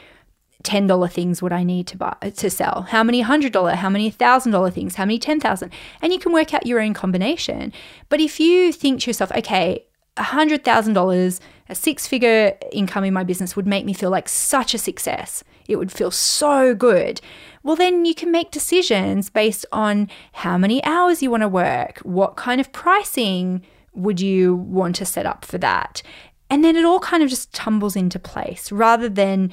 $10 0.65 1.13
things 1.13 1.41
would 1.41 1.53
I 1.53 1.63
need 1.63 1.87
to 1.89 1.97
buy 1.97 2.17
to 2.37 2.51
sell? 2.51 2.83
How 2.89 3.03
many 3.03 3.23
$100, 3.23 3.75
how 3.75 3.89
many 3.89 4.11
$1,000 4.11 4.73
things, 4.73 4.97
how 4.97 5.05
many 5.05 5.19
10,000? 5.19 5.71
And 6.03 6.13
you 6.13 6.19
can 6.19 6.33
work 6.33 6.53
out 6.53 6.67
your 6.67 6.81
own 6.81 6.95
combination. 6.95 7.73
But 8.09 8.21
if 8.21 8.41
you 8.41 8.73
think 8.73 9.01
to 9.03 9.11
yourself, 9.11 9.31
okay, 9.33 9.85
$100,000, 10.17 11.41
a 11.69 11.75
six 11.75 12.07
figure 12.07 12.59
income 12.73 13.05
in 13.05 13.15
my 13.15 13.25
business 13.25 13.55
would 13.55 13.67
make 13.67 13.85
me 13.85 13.93
feel 13.93 14.11
like 14.11 14.29
such 14.29 14.75
a 14.75 14.79
success. 14.79 15.45
It 15.69 15.77
would 15.77 15.93
feel 15.93 16.11
so 16.11 16.75
good. 16.75 17.21
Well, 17.63 17.77
then 17.77 18.05
you 18.05 18.15
can 18.15 18.33
make 18.33 18.51
decisions 18.51 19.31
based 19.31 19.67
on 19.71 20.09
how 20.33 20.59
many 20.59 20.83
hours 20.85 21.23
you 21.23 21.31
want 21.31 21.43
to 21.43 21.49
work, 21.49 21.99
what 21.99 22.37
kind 22.37 22.61
of 22.61 22.73
pricing 22.73 23.63
would 23.95 24.21
you 24.21 24.57
want 24.57 24.97
to 24.97 25.05
set 25.05 25.27
up 25.27 25.45
for 25.45 25.59
that? 25.59 26.03
And 26.51 26.65
then 26.65 26.77
it 26.77 26.85
all 26.85 27.01
kind 27.01 27.23
of 27.23 27.29
just 27.29 27.53
tumbles 27.53 27.97
into 27.97 28.19
place 28.19 28.73
rather 28.73 29.09
than 29.09 29.53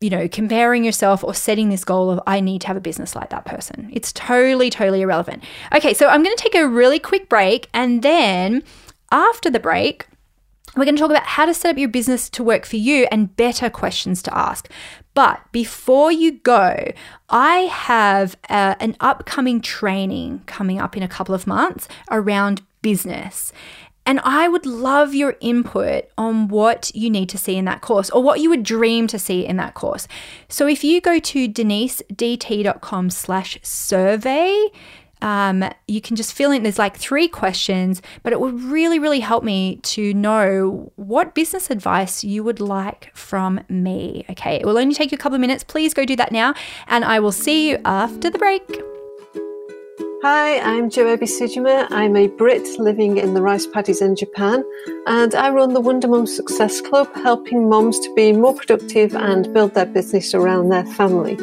you 0.00 0.10
know, 0.10 0.28
comparing 0.28 0.84
yourself 0.84 1.24
or 1.24 1.32
setting 1.32 1.70
this 1.70 1.82
goal 1.82 2.10
of, 2.10 2.20
I 2.26 2.40
need 2.40 2.60
to 2.62 2.66
have 2.66 2.76
a 2.76 2.80
business 2.80 3.16
like 3.16 3.30
that 3.30 3.46
person. 3.46 3.88
It's 3.90 4.12
totally, 4.12 4.68
totally 4.68 5.00
irrelevant. 5.00 5.42
Okay, 5.74 5.94
so 5.94 6.08
I'm 6.08 6.22
going 6.22 6.36
to 6.36 6.42
take 6.42 6.54
a 6.54 6.68
really 6.68 6.98
quick 6.98 7.30
break. 7.30 7.70
And 7.72 8.02
then 8.02 8.62
after 9.10 9.48
the 9.48 9.60
break, 9.60 10.06
we're 10.76 10.84
going 10.84 10.96
to 10.96 11.00
talk 11.00 11.10
about 11.10 11.22
how 11.24 11.46
to 11.46 11.54
set 11.54 11.70
up 11.70 11.78
your 11.78 11.88
business 11.88 12.28
to 12.30 12.42
work 12.42 12.66
for 12.66 12.76
you 12.76 13.06
and 13.10 13.34
better 13.34 13.70
questions 13.70 14.22
to 14.24 14.36
ask. 14.36 14.68
But 15.14 15.40
before 15.52 16.12
you 16.12 16.32
go, 16.32 16.92
I 17.30 17.60
have 17.60 18.36
uh, 18.50 18.74
an 18.80 18.96
upcoming 19.00 19.62
training 19.62 20.42
coming 20.44 20.80
up 20.80 20.98
in 20.98 21.02
a 21.02 21.08
couple 21.08 21.34
of 21.34 21.46
months 21.46 21.88
around 22.10 22.60
business. 22.82 23.52
And 24.06 24.20
I 24.22 24.48
would 24.48 24.66
love 24.66 25.14
your 25.14 25.36
input 25.40 26.08
on 26.18 26.48
what 26.48 26.90
you 26.94 27.08
need 27.08 27.28
to 27.30 27.38
see 27.38 27.56
in 27.56 27.64
that 27.64 27.80
course 27.80 28.10
or 28.10 28.22
what 28.22 28.40
you 28.40 28.50
would 28.50 28.62
dream 28.62 29.06
to 29.08 29.18
see 29.18 29.46
in 29.46 29.56
that 29.56 29.74
course. 29.74 30.06
So 30.48 30.66
if 30.66 30.84
you 30.84 31.00
go 31.00 31.18
to 31.18 31.48
denisedt.com 31.48 33.10
slash 33.10 33.58
survey, 33.62 34.68
um, 35.22 35.64
you 35.88 36.02
can 36.02 36.16
just 36.16 36.34
fill 36.34 36.50
in, 36.50 36.62
there's 36.62 36.78
like 36.78 36.98
three 36.98 37.28
questions, 37.28 38.02
but 38.22 38.34
it 38.34 38.40
would 38.40 38.62
really, 38.62 38.98
really 38.98 39.20
help 39.20 39.42
me 39.42 39.76
to 39.76 40.12
know 40.12 40.92
what 40.96 41.34
business 41.34 41.70
advice 41.70 42.22
you 42.22 42.44
would 42.44 42.60
like 42.60 43.10
from 43.16 43.60
me. 43.70 44.26
Okay, 44.28 44.56
it 44.56 44.66
will 44.66 44.76
only 44.76 44.94
take 44.94 45.12
you 45.12 45.16
a 45.16 45.18
couple 45.18 45.34
of 45.34 45.40
minutes. 45.40 45.64
Please 45.64 45.94
go 45.94 46.04
do 46.04 46.14
that 46.16 46.30
now, 46.30 46.52
and 46.88 47.06
I 47.06 47.20
will 47.20 47.32
see 47.32 47.70
you 47.70 47.78
after 47.86 48.28
the 48.28 48.38
break. 48.38 48.93
Hi, 50.26 50.58
I'm 50.60 50.88
Joebi 50.88 51.24
Sujima. 51.24 51.86
I'm 51.90 52.16
a 52.16 52.28
Brit 52.28 52.66
living 52.78 53.18
in 53.18 53.34
the 53.34 53.42
rice 53.42 53.66
paddies 53.66 54.00
in 54.00 54.16
Japan, 54.16 54.64
and 55.06 55.34
I 55.34 55.50
run 55.50 55.74
the 55.74 55.82
Wonder 55.82 56.08
Mum 56.08 56.26
Success 56.26 56.80
Club, 56.80 57.14
helping 57.14 57.68
moms 57.68 57.98
to 57.98 58.14
be 58.14 58.32
more 58.32 58.54
productive 58.54 59.14
and 59.14 59.52
build 59.52 59.74
their 59.74 59.84
business 59.84 60.32
around 60.32 60.70
their 60.70 60.86
family. 60.86 61.36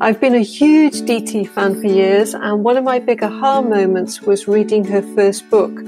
I've 0.00 0.18
been 0.18 0.34
a 0.34 0.42
huge 0.42 1.02
DT 1.02 1.46
fan 1.50 1.78
for 1.78 1.88
years, 1.88 2.32
and 2.32 2.64
one 2.64 2.78
of 2.78 2.84
my 2.84 3.00
big 3.00 3.22
aha 3.22 3.60
moments 3.60 4.22
was 4.22 4.48
reading 4.48 4.82
her 4.86 5.02
first 5.14 5.50
book 5.50 5.78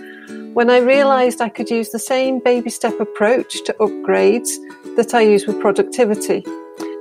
when 0.52 0.68
I 0.68 0.80
realised 0.80 1.40
I 1.40 1.48
could 1.48 1.70
use 1.70 1.92
the 1.92 1.98
same 1.98 2.40
baby 2.40 2.68
step 2.68 3.00
approach 3.00 3.64
to 3.64 3.72
upgrades 3.80 4.50
that 4.96 5.14
I 5.14 5.22
use 5.22 5.46
with 5.46 5.62
productivity. 5.62 6.44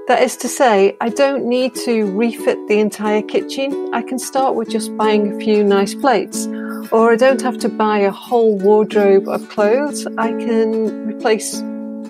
That 0.08 0.24
is 0.24 0.38
to 0.38 0.48
say, 0.48 0.96
I 1.02 1.10
don't 1.10 1.44
need 1.44 1.76
to 1.84 2.06
refit 2.06 2.58
the 2.70 2.80
entire 2.80 3.22
kitchen. 3.22 3.90
I 3.94 4.02
can 4.02 4.18
start 4.18 4.56
with 4.56 4.70
just 4.70 4.96
buying 4.96 5.34
a 5.34 5.38
few 5.44 5.66
nice 5.66 5.94
plates. 5.94 6.48
Or 6.94 7.12
I 7.12 7.18
don't 7.18 7.42
have 7.42 7.58
to 7.60 7.68
buy 7.68 8.00
a 8.00 8.12
whole 8.12 8.58
wardrobe 8.58 9.28
of 9.28 9.50
clothes. 9.50 10.08
I 10.18 10.30
can 10.30 11.08
replace 11.08 11.60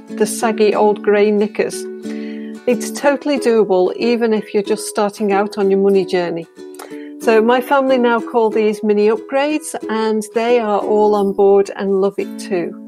the 0.09 0.27
saggy 0.27 0.75
old 0.75 1.01
grey 1.01 1.31
knickers. 1.31 1.83
It's 2.67 2.91
totally 2.91 3.39
doable, 3.39 3.95
even 3.95 4.31
if 4.31 4.53
you're 4.53 4.61
just 4.61 4.85
starting 4.85 5.31
out 5.31 5.57
on 5.57 5.71
your 5.71 5.79
money 5.79 6.05
journey. 6.05 6.45
So, 7.21 7.41
my 7.41 7.61
family 7.61 7.97
now 7.97 8.19
call 8.19 8.51
these 8.51 8.83
mini 8.83 9.07
upgrades, 9.07 9.73
and 9.89 10.23
they 10.35 10.59
are 10.59 10.79
all 10.79 11.15
on 11.15 11.33
board 11.33 11.71
and 11.75 11.99
love 11.99 12.19
it 12.19 12.39
too. 12.39 12.86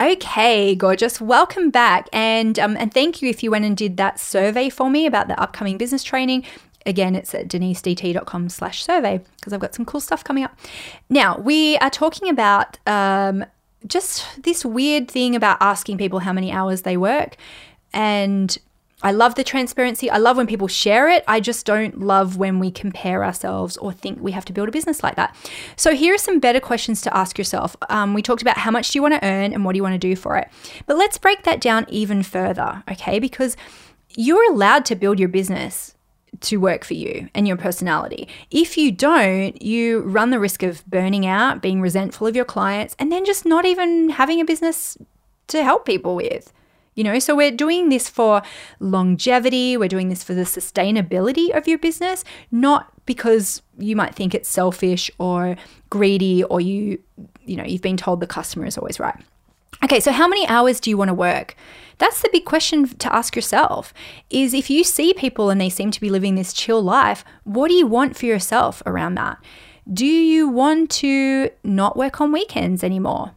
Okay, 0.00 0.74
gorgeous. 0.74 1.20
Welcome 1.20 1.68
back, 1.68 2.08
and 2.10 2.58
um, 2.58 2.74
and 2.78 2.92
thank 2.92 3.20
you 3.20 3.28
if 3.28 3.42
you 3.42 3.50
went 3.50 3.66
and 3.66 3.76
did 3.76 3.98
that 3.98 4.18
survey 4.18 4.70
for 4.70 4.88
me 4.88 5.04
about 5.04 5.28
the 5.28 5.38
upcoming 5.38 5.76
business 5.76 6.02
training. 6.02 6.46
Again, 6.86 7.14
it's 7.14 7.34
at 7.34 7.48
denisedt.com 7.48 8.48
slash 8.48 8.82
survey 8.82 9.20
because 9.36 9.52
I've 9.52 9.60
got 9.60 9.74
some 9.74 9.84
cool 9.84 10.00
stuff 10.00 10.24
coming 10.24 10.42
up. 10.42 10.58
Now, 11.10 11.36
we 11.36 11.76
are 11.78 11.90
talking 11.90 12.30
about 12.30 12.78
um, 12.86 13.44
just 13.86 14.42
this 14.42 14.64
weird 14.64 15.10
thing 15.10 15.36
about 15.36 15.58
asking 15.60 15.98
people 15.98 16.20
how 16.20 16.32
many 16.32 16.50
hours 16.50 16.80
they 16.80 16.96
work. 16.96 17.36
And 17.92 18.56
I 19.02 19.12
love 19.12 19.34
the 19.34 19.44
transparency. 19.44 20.10
I 20.10 20.18
love 20.18 20.36
when 20.36 20.46
people 20.46 20.68
share 20.68 21.08
it. 21.08 21.24
I 21.26 21.40
just 21.40 21.64
don't 21.64 22.00
love 22.00 22.36
when 22.36 22.58
we 22.58 22.70
compare 22.70 23.24
ourselves 23.24 23.76
or 23.78 23.92
think 23.92 24.20
we 24.20 24.32
have 24.32 24.44
to 24.46 24.52
build 24.52 24.68
a 24.68 24.72
business 24.72 25.02
like 25.02 25.16
that. 25.16 25.34
So, 25.76 25.94
here 25.94 26.14
are 26.14 26.18
some 26.18 26.38
better 26.38 26.60
questions 26.60 27.00
to 27.02 27.16
ask 27.16 27.38
yourself. 27.38 27.76
Um, 27.88 28.14
we 28.14 28.22
talked 28.22 28.42
about 28.42 28.58
how 28.58 28.70
much 28.70 28.90
do 28.90 28.98
you 28.98 29.02
want 29.02 29.14
to 29.14 29.24
earn 29.24 29.52
and 29.52 29.64
what 29.64 29.72
do 29.72 29.78
you 29.78 29.82
want 29.82 29.94
to 29.94 29.98
do 29.98 30.16
for 30.16 30.36
it. 30.36 30.48
But 30.86 30.96
let's 30.96 31.18
break 31.18 31.44
that 31.44 31.60
down 31.60 31.86
even 31.88 32.22
further, 32.22 32.82
okay? 32.90 33.18
Because 33.18 33.56
you're 34.16 34.52
allowed 34.52 34.84
to 34.86 34.96
build 34.96 35.18
your 35.18 35.28
business 35.28 35.94
to 36.40 36.58
work 36.58 36.84
for 36.84 36.94
you 36.94 37.28
and 37.34 37.46
your 37.46 37.56
personality. 37.56 38.28
If 38.50 38.76
you 38.76 38.92
don't, 38.92 39.60
you 39.60 40.00
run 40.00 40.30
the 40.30 40.38
risk 40.38 40.62
of 40.62 40.84
burning 40.86 41.26
out, 41.26 41.60
being 41.60 41.80
resentful 41.80 42.26
of 42.26 42.36
your 42.36 42.44
clients, 42.44 42.94
and 42.98 43.10
then 43.10 43.24
just 43.24 43.44
not 43.44 43.64
even 43.64 44.10
having 44.10 44.40
a 44.40 44.44
business 44.44 44.96
to 45.48 45.62
help 45.62 45.84
people 45.84 46.14
with. 46.14 46.52
You 47.00 47.04
know, 47.04 47.18
so 47.18 47.34
we're 47.34 47.50
doing 47.50 47.88
this 47.88 48.10
for 48.10 48.42
longevity, 48.78 49.74
we're 49.78 49.88
doing 49.88 50.10
this 50.10 50.22
for 50.22 50.34
the 50.34 50.42
sustainability 50.42 51.48
of 51.56 51.66
your 51.66 51.78
business, 51.78 52.24
not 52.50 52.92
because 53.06 53.62
you 53.78 53.96
might 53.96 54.14
think 54.14 54.34
it's 54.34 54.50
selfish 54.50 55.10
or 55.18 55.56
greedy 55.88 56.44
or 56.44 56.60
you 56.60 56.98
you 57.46 57.56
know, 57.56 57.64
you've 57.64 57.80
been 57.80 57.96
told 57.96 58.20
the 58.20 58.26
customer 58.26 58.66
is 58.66 58.76
always 58.76 59.00
right. 59.00 59.18
Okay, 59.82 59.98
so 59.98 60.12
how 60.12 60.28
many 60.28 60.46
hours 60.46 60.78
do 60.78 60.90
you 60.90 60.98
want 60.98 61.08
to 61.08 61.14
work? 61.14 61.56
That's 61.96 62.20
the 62.20 62.28
big 62.30 62.44
question 62.44 62.86
to 62.86 63.14
ask 63.14 63.34
yourself. 63.34 63.94
Is 64.28 64.52
if 64.52 64.68
you 64.68 64.84
see 64.84 65.14
people 65.14 65.48
and 65.48 65.58
they 65.58 65.70
seem 65.70 65.90
to 65.92 66.00
be 66.02 66.10
living 66.10 66.34
this 66.34 66.52
chill 66.52 66.82
life, 66.82 67.24
what 67.44 67.68
do 67.68 67.74
you 67.74 67.86
want 67.86 68.14
for 68.14 68.26
yourself 68.26 68.82
around 68.84 69.14
that? 69.14 69.38
Do 69.90 70.04
you 70.04 70.48
want 70.48 70.90
to 70.90 71.48
not 71.64 71.96
work 71.96 72.20
on 72.20 72.30
weekends 72.30 72.84
anymore? 72.84 73.30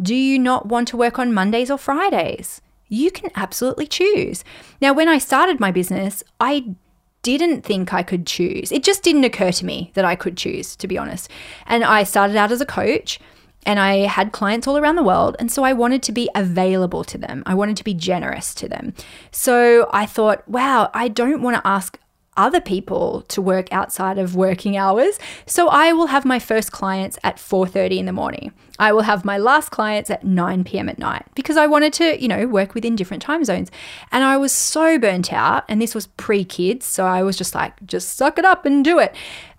Do 0.00 0.16
you 0.16 0.36
not 0.36 0.66
want 0.66 0.88
to 0.88 0.96
work 0.96 1.20
on 1.20 1.32
Mondays 1.32 1.70
or 1.70 1.78
Fridays? 1.78 2.60
You 2.92 3.10
can 3.10 3.30
absolutely 3.36 3.86
choose. 3.86 4.44
Now, 4.82 4.92
when 4.92 5.08
I 5.08 5.16
started 5.16 5.58
my 5.58 5.72
business, 5.72 6.22
I 6.38 6.74
didn't 7.22 7.62
think 7.62 7.94
I 7.94 8.02
could 8.02 8.26
choose. 8.26 8.70
It 8.70 8.84
just 8.84 9.02
didn't 9.02 9.24
occur 9.24 9.50
to 9.50 9.64
me 9.64 9.92
that 9.94 10.04
I 10.04 10.14
could 10.14 10.36
choose, 10.36 10.76
to 10.76 10.86
be 10.86 10.98
honest. 10.98 11.30
And 11.66 11.84
I 11.84 12.02
started 12.02 12.36
out 12.36 12.52
as 12.52 12.60
a 12.60 12.66
coach 12.66 13.18
and 13.64 13.80
I 13.80 14.06
had 14.06 14.32
clients 14.32 14.66
all 14.66 14.76
around 14.76 14.96
the 14.96 15.02
world. 15.02 15.36
And 15.38 15.50
so 15.50 15.64
I 15.64 15.72
wanted 15.72 16.02
to 16.02 16.12
be 16.12 16.28
available 16.34 17.02
to 17.04 17.16
them. 17.16 17.42
I 17.46 17.54
wanted 17.54 17.78
to 17.78 17.84
be 17.84 17.94
generous 17.94 18.54
to 18.56 18.68
them. 18.68 18.92
So 19.30 19.88
I 19.90 20.04
thought, 20.04 20.46
wow, 20.46 20.90
I 20.92 21.08
don't 21.08 21.40
want 21.40 21.56
to 21.56 21.66
ask 21.66 21.98
other 22.36 22.60
people 22.60 23.22
to 23.28 23.42
work 23.42 23.70
outside 23.72 24.18
of 24.18 24.34
working 24.34 24.76
hours. 24.76 25.18
So 25.46 25.68
I 25.68 25.92
will 25.92 26.06
have 26.06 26.24
my 26.24 26.38
first 26.38 26.72
clients 26.72 27.18
at 27.22 27.36
4:30 27.36 27.98
in 27.98 28.06
the 28.06 28.12
morning. 28.12 28.52
I 28.78 28.92
will 28.92 29.02
have 29.02 29.24
my 29.24 29.38
last 29.38 29.70
clients 29.70 30.10
at 30.10 30.24
9 30.24 30.64
p.m. 30.64 30.88
at 30.88 30.98
night 30.98 31.26
because 31.34 31.56
I 31.56 31.66
wanted 31.66 31.92
to, 31.94 32.20
you 32.20 32.28
know, 32.28 32.46
work 32.46 32.74
within 32.74 32.96
different 32.96 33.22
time 33.22 33.44
zones. 33.44 33.70
And 34.10 34.24
I 34.24 34.36
was 34.36 34.52
so 34.52 34.98
burnt 34.98 35.32
out 35.32 35.64
and 35.68 35.80
this 35.80 35.94
was 35.94 36.06
pre-kids, 36.06 36.86
so 36.86 37.04
I 37.04 37.22
was 37.22 37.36
just 37.36 37.54
like 37.54 37.84
just 37.86 38.16
suck 38.16 38.38
it 38.38 38.44
up 38.44 38.64
and 38.64 38.84
do 38.84 38.98
it. 38.98 39.14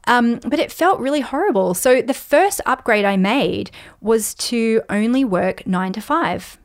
Um, 0.06 0.40
but 0.46 0.60
it 0.60 0.72
felt 0.72 1.00
really 1.00 1.22
horrible. 1.22 1.74
So 1.74 2.02
the 2.02 2.14
first 2.14 2.60
upgrade 2.66 3.06
I 3.06 3.16
made 3.16 3.72
was 4.02 4.34
to 4.36 4.82
only 4.90 5.24
work 5.24 5.66
9 5.66 5.94
to 5.94 6.02
5. 6.02 6.58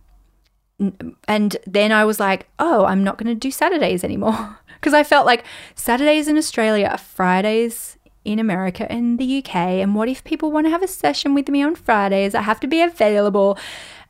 And 1.28 1.56
then 1.66 1.92
I 1.92 2.04
was 2.04 2.20
like, 2.20 2.48
oh, 2.58 2.84
I'm 2.84 3.04
not 3.04 3.18
going 3.18 3.28
to 3.28 3.34
do 3.34 3.50
Saturdays 3.50 4.04
anymore. 4.04 4.58
because 4.80 4.94
I 4.94 5.02
felt 5.04 5.26
like 5.26 5.44
Saturdays 5.75 6.28
in 6.28 6.37
Australia 6.37 6.87
are 6.87 6.99
Fridays 6.99 7.99
in 8.25 8.38
America 8.38 8.90
and 8.90 9.18
the 9.18 9.38
UK. 9.38 9.54
And 9.54 9.94
what 9.94 10.08
if 10.08 10.23
people 10.25 10.52
want 10.52 10.66
to 10.66 10.70
have 10.70 10.82
a 10.82 10.88
session 10.88 11.35
with 11.35 11.49
me 11.49 11.62
on 11.62 11.75
Fridays? 11.75 12.35
I 12.35 12.42
have 12.42 12.61
to 12.61 12.66
be 12.66 12.82
available. 12.82 13.58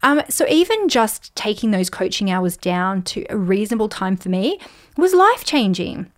Um, 0.03 0.23
so 0.29 0.47
even 0.49 0.89
just 0.89 1.35
taking 1.35 1.71
those 1.71 1.91
coaching 1.91 2.31
hours 2.31 2.57
down 2.57 3.03
to 3.03 3.25
a 3.31 3.37
reasonable 3.37 3.89
time 3.89 4.17
for 4.17 4.29
me 4.29 4.61
was 4.97 5.15
life 5.15 5.45
changing. 5.45 6.11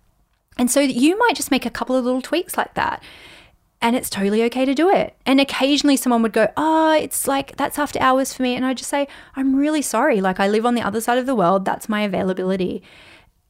And 0.57 0.69
so 0.69 0.79
you 0.79 1.17
might 1.17 1.35
just 1.35 1.51
make 1.51 1.65
a 1.65 1.69
couple 1.69 1.95
of 1.95 2.05
little 2.05 2.21
tweaks 2.21 2.57
like 2.57 2.73
that. 2.75 3.03
And 3.83 3.95
it's 3.95 4.11
totally 4.11 4.43
okay 4.43 4.65
to 4.65 4.75
do 4.75 4.89
it. 4.89 5.15
And 5.25 5.39
occasionally 5.39 5.97
someone 5.97 6.21
would 6.21 6.33
go, 6.33 6.47
Oh, 6.55 6.91
it's 6.93 7.27
like 7.27 7.55
that's 7.57 7.79
after 7.79 7.99
hours 7.99 8.33
for 8.33 8.43
me. 8.43 8.55
And 8.55 8.65
I 8.65 8.75
just 8.75 8.89
say, 8.89 9.07
I'm 9.35 9.55
really 9.55 9.81
sorry. 9.81 10.21
Like 10.21 10.39
I 10.39 10.47
live 10.47 10.65
on 10.65 10.75
the 10.75 10.83
other 10.83 11.01
side 11.01 11.17
of 11.17 11.25
the 11.25 11.35
world. 11.35 11.65
That's 11.65 11.89
my 11.89 12.01
availability. 12.01 12.83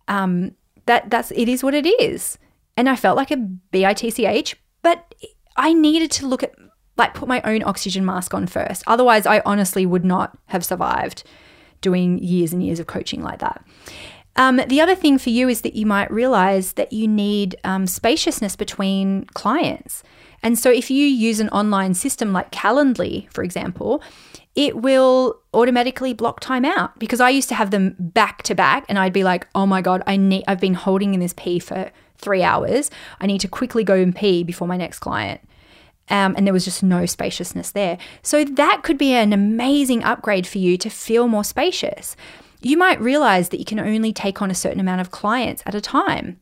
Um, 0.08 0.56
that 0.92 1.10
that's 1.10 1.32
it 1.32 1.48
is 1.48 1.64
what 1.64 1.74
it 1.74 1.88
is. 1.88 2.38
And 2.76 2.90
I 2.90 2.98
felt 2.98 3.16
like 3.16 3.32
a 3.32 3.38
bitch, 3.74 4.56
but 4.82 5.16
I 5.56 5.72
needed 5.72 6.12
to 6.12 6.28
look 6.28 6.44
at 6.44 6.54
like 6.98 7.14
put 7.14 7.30
my 7.30 7.42
own 7.44 7.64
oxygen 7.64 8.06
mask 8.06 8.34
on 8.34 8.46
first. 8.46 8.84
Otherwise, 8.88 9.26
I 9.26 9.42
honestly 9.46 9.86
would 9.86 10.04
not 10.04 10.38
have 10.48 10.66
survived 10.66 11.24
doing 11.80 12.20
years 12.20 12.52
and 12.52 12.62
years 12.62 12.80
of 12.80 12.88
coaching 12.88 13.24
like 13.24 13.40
that. 13.40 13.66
Um, 14.36 14.62
the 14.68 14.82
other 14.82 14.96
thing 14.96 15.18
for 15.18 15.30
you 15.30 15.48
is 15.48 15.62
that 15.62 15.76
you 15.76 15.86
might 15.86 16.12
realize 16.12 16.74
that 16.74 16.92
you 16.92 17.08
need 17.08 17.56
um, 17.64 17.88
spaciousness 17.88 18.58
between 18.58 19.26
clients. 19.34 20.04
And 20.44 20.58
so, 20.58 20.72
if 20.72 20.90
you 20.90 21.06
use 21.06 21.40
an 21.40 21.50
online 21.50 21.94
system 21.94 22.34
like 22.34 22.52
Calendly, 22.52 23.32
for 23.32 23.44
example, 23.44 24.02
it 24.56 24.78
will 24.78 25.40
automatically 25.54 26.14
block 26.14 26.40
time 26.40 26.66
out 26.66 27.00
because 27.00 27.22
I 27.22 27.30
used 27.30 27.50
to 27.50 27.56
have 27.56 27.72
them 27.72 27.96
back 28.00 28.44
to 28.44 28.56
back 28.56 28.86
and 28.90 29.00
I'd 29.00 29.14
be 29.14 29.24
like, 29.24 29.48
"Oh 29.56 29.66
my 29.66 29.82
god, 29.82 30.04
I 30.08 30.18
need 30.18 30.44
I've 30.48 30.60
been 30.60 30.74
holding 30.74 31.14
in 31.14 31.20
this 31.20 31.34
pee 31.34 31.60
for 31.60 31.92
3 32.18 32.44
hours. 32.44 32.90
I 33.20 33.28
need 33.28 33.42
to 33.42 33.48
quickly 33.48 33.84
go 33.84 33.96
and 33.96 34.16
pee 34.16 34.44
before 34.44 34.68
my 34.68 34.78
next 34.78 35.00
client." 35.00 35.42
Um, 36.10 36.36
and 36.36 36.46
there 36.46 36.54
was 36.54 36.66
just 36.66 36.84
no 36.84 37.06
spaciousness 37.06 37.72
there. 37.72 37.98
So 38.22 38.44
that 38.44 38.82
could 38.84 38.98
be 38.98 39.14
an 39.14 39.32
amazing 39.32 40.04
upgrade 40.04 40.46
for 40.46 40.58
you 40.58 40.78
to 40.78 40.90
feel 40.90 41.28
more 41.28 41.44
spacious. 41.46 42.16
you 42.64 42.78
might 42.78 43.02
realize 43.02 43.50
that 43.50 43.58
you 43.58 43.66
can 43.66 43.80
only 43.80 44.14
take 44.14 44.40
on 44.40 44.52
a 44.52 44.56
certain 44.56 44.80
amount 44.80 45.02
of 45.02 45.10
clients 45.10 45.64
at 45.66 45.74
a 45.74 45.82
time. 45.82 46.40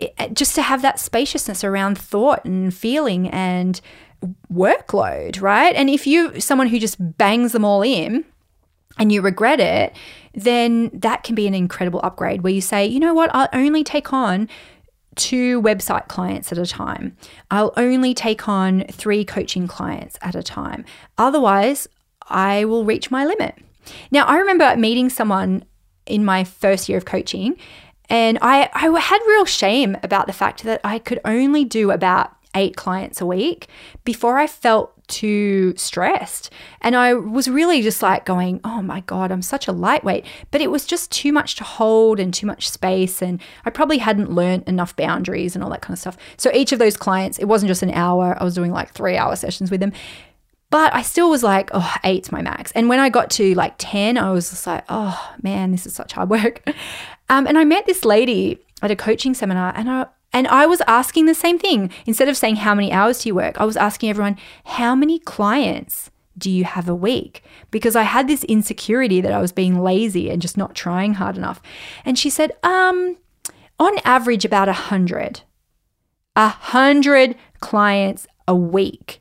It, 0.00 0.34
just 0.34 0.54
to 0.54 0.62
have 0.62 0.82
that 0.82 0.98
spaciousness 0.98 1.62
around 1.62 1.98
thought 1.98 2.44
and 2.44 2.72
feeling 2.72 3.28
and 3.28 3.80
workload, 4.52 5.40
right? 5.40 5.74
And 5.74 5.90
if 5.90 6.06
you 6.06 6.40
someone 6.40 6.68
who 6.68 6.78
just 6.78 6.96
bangs 7.18 7.52
them 7.52 7.64
all 7.64 7.82
in 7.82 8.24
and 8.98 9.12
you 9.12 9.22
regret 9.22 9.60
it, 9.60 9.94
then 10.34 10.90
that 10.92 11.22
can 11.22 11.34
be 11.34 11.46
an 11.46 11.54
incredible 11.54 12.00
upgrade 12.02 12.42
where 12.42 12.52
you 12.52 12.60
say, 12.60 12.86
you 12.86 13.00
know 13.00 13.14
what, 13.14 13.30
I'll 13.34 13.48
only 13.52 13.84
take 13.84 14.12
on 14.12 14.48
two 15.16 15.60
website 15.60 16.08
clients 16.08 16.52
at 16.52 16.58
a 16.58 16.66
time. 16.66 17.16
I'll 17.50 17.72
only 17.76 18.14
take 18.14 18.48
on 18.48 18.84
three 18.90 19.24
coaching 19.24 19.66
clients 19.66 20.18
at 20.22 20.34
a 20.34 20.42
time. 20.42 20.84
Otherwise, 21.18 21.88
I 22.28 22.64
will 22.64 22.84
reach 22.84 23.10
my 23.10 23.24
limit. 23.24 23.56
Now, 24.10 24.24
I 24.26 24.38
remember 24.38 24.76
meeting 24.76 25.10
someone 25.10 25.64
in 26.06 26.24
my 26.24 26.44
first 26.44 26.88
year 26.88 26.98
of 26.98 27.04
coaching, 27.04 27.56
and 28.10 28.38
I, 28.42 28.68
I 28.74 28.98
had 28.98 29.20
real 29.26 29.44
shame 29.44 29.96
about 30.02 30.26
the 30.26 30.32
fact 30.32 30.64
that 30.64 30.80
I 30.82 30.98
could 30.98 31.20
only 31.24 31.64
do 31.64 31.92
about 31.92 32.36
eight 32.54 32.76
clients 32.76 33.20
a 33.20 33.26
week 33.26 33.68
before 34.04 34.36
I 34.36 34.48
felt 34.48 34.92
too 35.06 35.74
stressed. 35.76 36.50
And 36.80 36.96
I 36.96 37.14
was 37.14 37.48
really 37.48 37.82
just 37.82 38.02
like 38.02 38.24
going, 38.24 38.60
oh 38.64 38.82
my 38.82 39.00
God, 39.00 39.30
I'm 39.30 39.42
such 39.42 39.68
a 39.68 39.72
lightweight. 39.72 40.24
But 40.50 40.60
it 40.60 40.70
was 40.70 40.86
just 40.86 41.12
too 41.12 41.32
much 41.32 41.56
to 41.56 41.64
hold 41.64 42.18
and 42.18 42.34
too 42.34 42.46
much 42.46 42.68
space. 42.68 43.22
And 43.22 43.40
I 43.64 43.70
probably 43.70 43.98
hadn't 43.98 44.32
learned 44.32 44.64
enough 44.68 44.96
boundaries 44.96 45.54
and 45.54 45.62
all 45.62 45.70
that 45.70 45.82
kind 45.82 45.94
of 45.94 46.00
stuff. 46.00 46.16
So 46.36 46.50
each 46.52 46.72
of 46.72 46.78
those 46.78 46.96
clients, 46.96 47.38
it 47.38 47.46
wasn't 47.46 47.68
just 47.68 47.82
an 47.82 47.90
hour, 47.92 48.36
I 48.40 48.44
was 48.44 48.54
doing 48.54 48.72
like 48.72 48.92
three 48.92 49.16
hour 49.16 49.36
sessions 49.36 49.70
with 49.70 49.80
them. 49.80 49.92
But 50.70 50.94
I 50.94 51.02
still 51.02 51.30
was 51.30 51.42
like, 51.42 51.70
oh, 51.74 51.94
eight's 52.04 52.30
my 52.30 52.42
max. 52.42 52.70
And 52.72 52.88
when 52.88 53.00
I 53.00 53.08
got 53.08 53.30
to 53.32 53.54
like 53.54 53.74
10, 53.78 54.16
I 54.16 54.30
was 54.30 54.50
just 54.50 54.66
like, 54.68 54.84
oh 54.88 55.34
man, 55.42 55.72
this 55.72 55.84
is 55.84 55.94
such 55.94 56.12
hard 56.12 56.30
work. 56.30 56.62
Um, 57.30 57.46
and 57.46 57.56
I 57.56 57.64
met 57.64 57.86
this 57.86 58.04
lady 58.04 58.58
at 58.82 58.90
a 58.90 58.96
coaching 58.96 59.34
seminar 59.34 59.72
and 59.76 59.88
I, 59.88 60.06
and 60.32 60.48
I 60.48 60.66
was 60.66 60.82
asking 60.86 61.26
the 61.26 61.34
same 61.34 61.58
thing. 61.58 61.90
Instead 62.04 62.28
of 62.28 62.36
saying, 62.36 62.56
How 62.56 62.74
many 62.74 62.92
hours 62.92 63.22
do 63.22 63.28
you 63.28 63.34
work? 63.34 63.58
I 63.58 63.64
was 63.64 63.76
asking 63.76 64.10
everyone, 64.10 64.36
How 64.64 64.94
many 64.94 65.20
clients 65.20 66.10
do 66.36 66.50
you 66.50 66.64
have 66.64 66.88
a 66.88 66.94
week? 66.94 67.42
Because 67.70 67.96
I 67.96 68.02
had 68.02 68.26
this 68.26 68.44
insecurity 68.44 69.20
that 69.20 69.32
I 69.32 69.40
was 69.40 69.52
being 69.52 69.80
lazy 69.80 70.28
and 70.28 70.42
just 70.42 70.56
not 70.56 70.74
trying 70.74 71.14
hard 71.14 71.36
enough. 71.36 71.62
And 72.04 72.18
she 72.18 72.30
said, 72.30 72.52
Um, 72.62 73.16
on 73.78 73.96
average, 74.04 74.44
about 74.44 74.68
a 74.68 74.74
hundred. 74.74 75.42
A 76.36 76.48
hundred 76.48 77.36
clients 77.60 78.26
a 78.48 78.54
week 78.54 79.20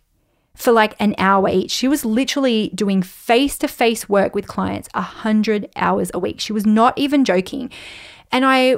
for 0.59 0.73
like 0.73 0.93
an 0.99 1.15
hour 1.17 1.47
each. 1.47 1.71
She 1.71 1.87
was 1.87 2.03
literally 2.03 2.69
doing 2.75 3.01
face 3.01 3.57
to 3.59 3.67
face 3.67 4.09
work 4.09 4.35
with 4.35 4.45
clients 4.45 4.89
a 4.93 5.01
hundred 5.01 5.69
hours 5.77 6.11
a 6.13 6.19
week. 6.19 6.41
She 6.41 6.51
was 6.51 6.65
not 6.65 6.97
even 6.97 7.23
joking. 7.23 7.71
And 8.29 8.45
I, 8.45 8.75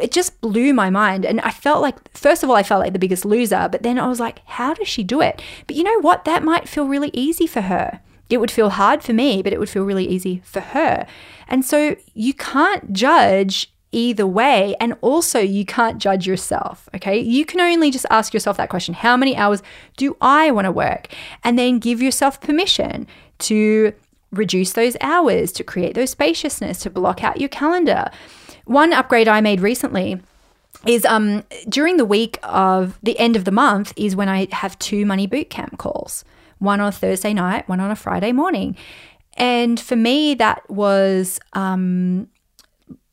it 0.00 0.12
just 0.12 0.40
blew 0.40 0.72
my 0.72 0.88
mind. 0.88 1.26
And 1.26 1.40
I 1.40 1.50
felt 1.50 1.82
like, 1.82 2.16
first 2.16 2.44
of 2.44 2.48
all, 2.48 2.54
I 2.54 2.62
felt 2.62 2.80
like 2.80 2.92
the 2.92 3.00
biggest 3.00 3.24
loser. 3.24 3.68
But 3.70 3.82
then 3.82 3.98
I 3.98 4.06
was 4.06 4.20
like, 4.20 4.38
how 4.46 4.72
does 4.72 4.86
she 4.86 5.02
do 5.02 5.20
it? 5.20 5.42
But 5.66 5.74
you 5.74 5.82
know 5.82 5.98
what? 6.00 6.24
That 6.24 6.44
might 6.44 6.68
feel 6.68 6.86
really 6.86 7.10
easy 7.12 7.48
for 7.48 7.62
her. 7.62 8.00
It 8.30 8.38
would 8.38 8.50
feel 8.50 8.70
hard 8.70 9.02
for 9.02 9.12
me, 9.12 9.42
but 9.42 9.52
it 9.52 9.58
would 9.58 9.68
feel 9.68 9.84
really 9.84 10.06
easy 10.06 10.42
for 10.44 10.60
her. 10.60 11.06
And 11.48 11.64
so 11.64 11.96
you 12.14 12.34
can't 12.34 12.92
judge 12.92 13.72
either 13.96 14.26
way. 14.26 14.76
And 14.78 14.94
also, 15.00 15.40
you 15.40 15.64
can't 15.64 15.98
judge 15.98 16.26
yourself. 16.26 16.88
Okay. 16.94 17.18
You 17.18 17.46
can 17.46 17.60
only 17.60 17.90
just 17.90 18.06
ask 18.10 18.34
yourself 18.34 18.58
that 18.58 18.68
question 18.68 18.94
How 18.94 19.16
many 19.16 19.36
hours 19.36 19.62
do 19.96 20.16
I 20.20 20.50
want 20.50 20.66
to 20.66 20.72
work? 20.72 21.08
And 21.42 21.58
then 21.58 21.78
give 21.78 22.02
yourself 22.02 22.40
permission 22.40 23.06
to 23.38 23.94
reduce 24.30 24.74
those 24.74 24.96
hours, 25.00 25.50
to 25.52 25.64
create 25.64 25.94
those 25.94 26.10
spaciousness, 26.10 26.80
to 26.80 26.90
block 26.90 27.24
out 27.24 27.40
your 27.40 27.48
calendar. 27.48 28.10
One 28.66 28.92
upgrade 28.92 29.28
I 29.28 29.40
made 29.40 29.60
recently 29.60 30.20
is 30.86 31.04
um 31.06 31.42
during 31.68 31.96
the 31.96 32.04
week 32.04 32.38
of 32.42 32.98
the 33.02 33.18
end 33.18 33.34
of 33.34 33.44
the 33.44 33.50
month 33.50 33.94
is 33.96 34.14
when 34.14 34.28
I 34.28 34.46
have 34.52 34.78
two 34.78 35.06
money 35.06 35.26
bootcamp 35.26 35.78
calls. 35.78 36.24
One 36.58 36.80
on 36.80 36.92
Thursday 36.92 37.32
night, 37.32 37.68
one 37.68 37.80
on 37.80 37.90
a 37.90 37.96
Friday 37.96 38.32
morning. 38.32 38.76
And 39.38 39.80
for 39.80 39.96
me 39.96 40.34
that 40.34 40.68
was 40.68 41.40
um 41.54 42.28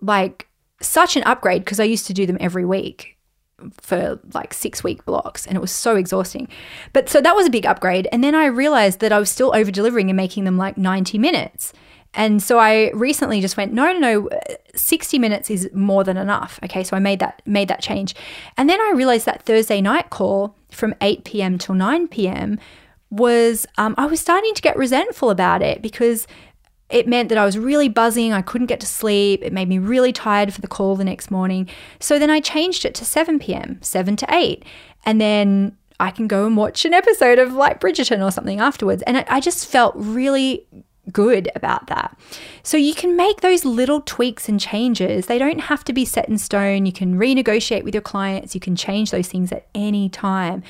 like 0.01 0.47
such 0.83 1.15
an 1.15 1.23
upgrade 1.23 1.63
because 1.63 1.79
I 1.79 1.85
used 1.85 2.07
to 2.07 2.13
do 2.13 2.25
them 2.25 2.37
every 2.39 2.65
week 2.65 3.17
for 3.79 4.19
like 4.33 4.53
six 4.53 4.83
week 4.83 5.05
blocks 5.05 5.45
and 5.45 5.55
it 5.55 5.61
was 5.61 5.71
so 5.71 5.95
exhausting. 5.95 6.47
But 6.91 7.09
so 7.09 7.21
that 7.21 7.35
was 7.35 7.47
a 7.47 7.51
big 7.51 7.65
upgrade. 7.65 8.07
And 8.11 8.23
then 8.23 8.35
I 8.35 8.45
realized 8.45 8.99
that 8.99 9.11
I 9.11 9.19
was 9.19 9.29
still 9.29 9.55
over 9.55 9.71
delivering 9.71 10.09
and 10.09 10.17
making 10.17 10.43
them 10.43 10.57
like 10.57 10.77
90 10.77 11.17
minutes. 11.17 11.73
And 12.15 12.43
so 12.43 12.59
I 12.59 12.91
recently 12.91 13.41
just 13.41 13.57
went, 13.57 13.73
no, 13.73 13.91
no, 13.91 13.99
no, 13.99 14.29
60 14.75 15.17
minutes 15.17 15.49
is 15.49 15.69
more 15.73 16.03
than 16.03 16.17
enough. 16.17 16.59
Okay. 16.63 16.83
So 16.83 16.95
I 16.95 16.99
made 16.99 17.19
that, 17.19 17.41
made 17.45 17.69
that 17.69 17.81
change. 17.81 18.15
And 18.55 18.69
then 18.69 18.79
I 18.79 18.93
realized 18.95 19.25
that 19.25 19.43
Thursday 19.43 19.81
night 19.81 20.09
call 20.09 20.55
from 20.69 20.93
8 21.01 21.23
p.m. 21.23 21.57
till 21.57 21.75
9 21.75 22.07
p.m. 22.09 22.59
was, 23.09 23.65
um, 23.77 23.95
I 23.97 24.05
was 24.05 24.19
starting 24.19 24.53
to 24.53 24.61
get 24.61 24.77
resentful 24.77 25.31
about 25.31 25.63
it 25.63 25.81
because 25.81 26.27
it 26.93 27.07
meant 27.07 27.29
that 27.29 27.37
I 27.37 27.45
was 27.45 27.57
really 27.57 27.89
buzzing. 27.89 28.31
I 28.31 28.43
couldn't 28.43 28.67
get 28.67 28.79
to 28.81 28.85
sleep. 28.85 29.41
It 29.43 29.51
made 29.51 29.67
me 29.67 29.79
really 29.79 30.13
tired 30.13 30.53
for 30.53 30.61
the 30.61 30.67
call 30.67 30.95
the 30.95 31.03
next 31.03 31.31
morning. 31.31 31.67
So 31.99 32.19
then 32.19 32.29
I 32.29 32.39
changed 32.39 32.85
it 32.85 32.93
to 32.95 33.05
7 33.05 33.39
p.m., 33.39 33.79
7 33.81 34.15
to 34.17 34.27
8. 34.29 34.63
And 35.05 35.19
then 35.19 35.75
I 35.99 36.11
can 36.11 36.27
go 36.27 36.45
and 36.45 36.55
watch 36.55 36.85
an 36.85 36.93
episode 36.93 37.39
of 37.39 37.53
like 37.53 37.81
Bridgerton 37.81 38.23
or 38.23 38.31
something 38.31 38.59
afterwards. 38.59 39.01
And 39.03 39.17
I, 39.17 39.25
I 39.27 39.39
just 39.39 39.67
felt 39.67 39.95
really 39.97 40.67
good 41.11 41.49
about 41.55 41.87
that. 41.87 42.17
So 42.61 42.77
you 42.77 42.93
can 42.93 43.17
make 43.17 43.41
those 43.41 43.65
little 43.65 44.01
tweaks 44.01 44.47
and 44.47 44.59
changes. 44.59 45.25
They 45.25 45.39
don't 45.39 45.61
have 45.61 45.83
to 45.85 45.93
be 45.93 46.05
set 46.05 46.29
in 46.29 46.37
stone. 46.37 46.85
You 46.85 46.93
can 46.93 47.17
renegotiate 47.17 47.83
with 47.83 47.95
your 47.95 48.01
clients, 48.01 48.53
you 48.53 48.61
can 48.61 48.75
change 48.75 49.11
those 49.11 49.27
things 49.27 49.51
at 49.51 49.67
any 49.73 50.09
time. 50.09 50.63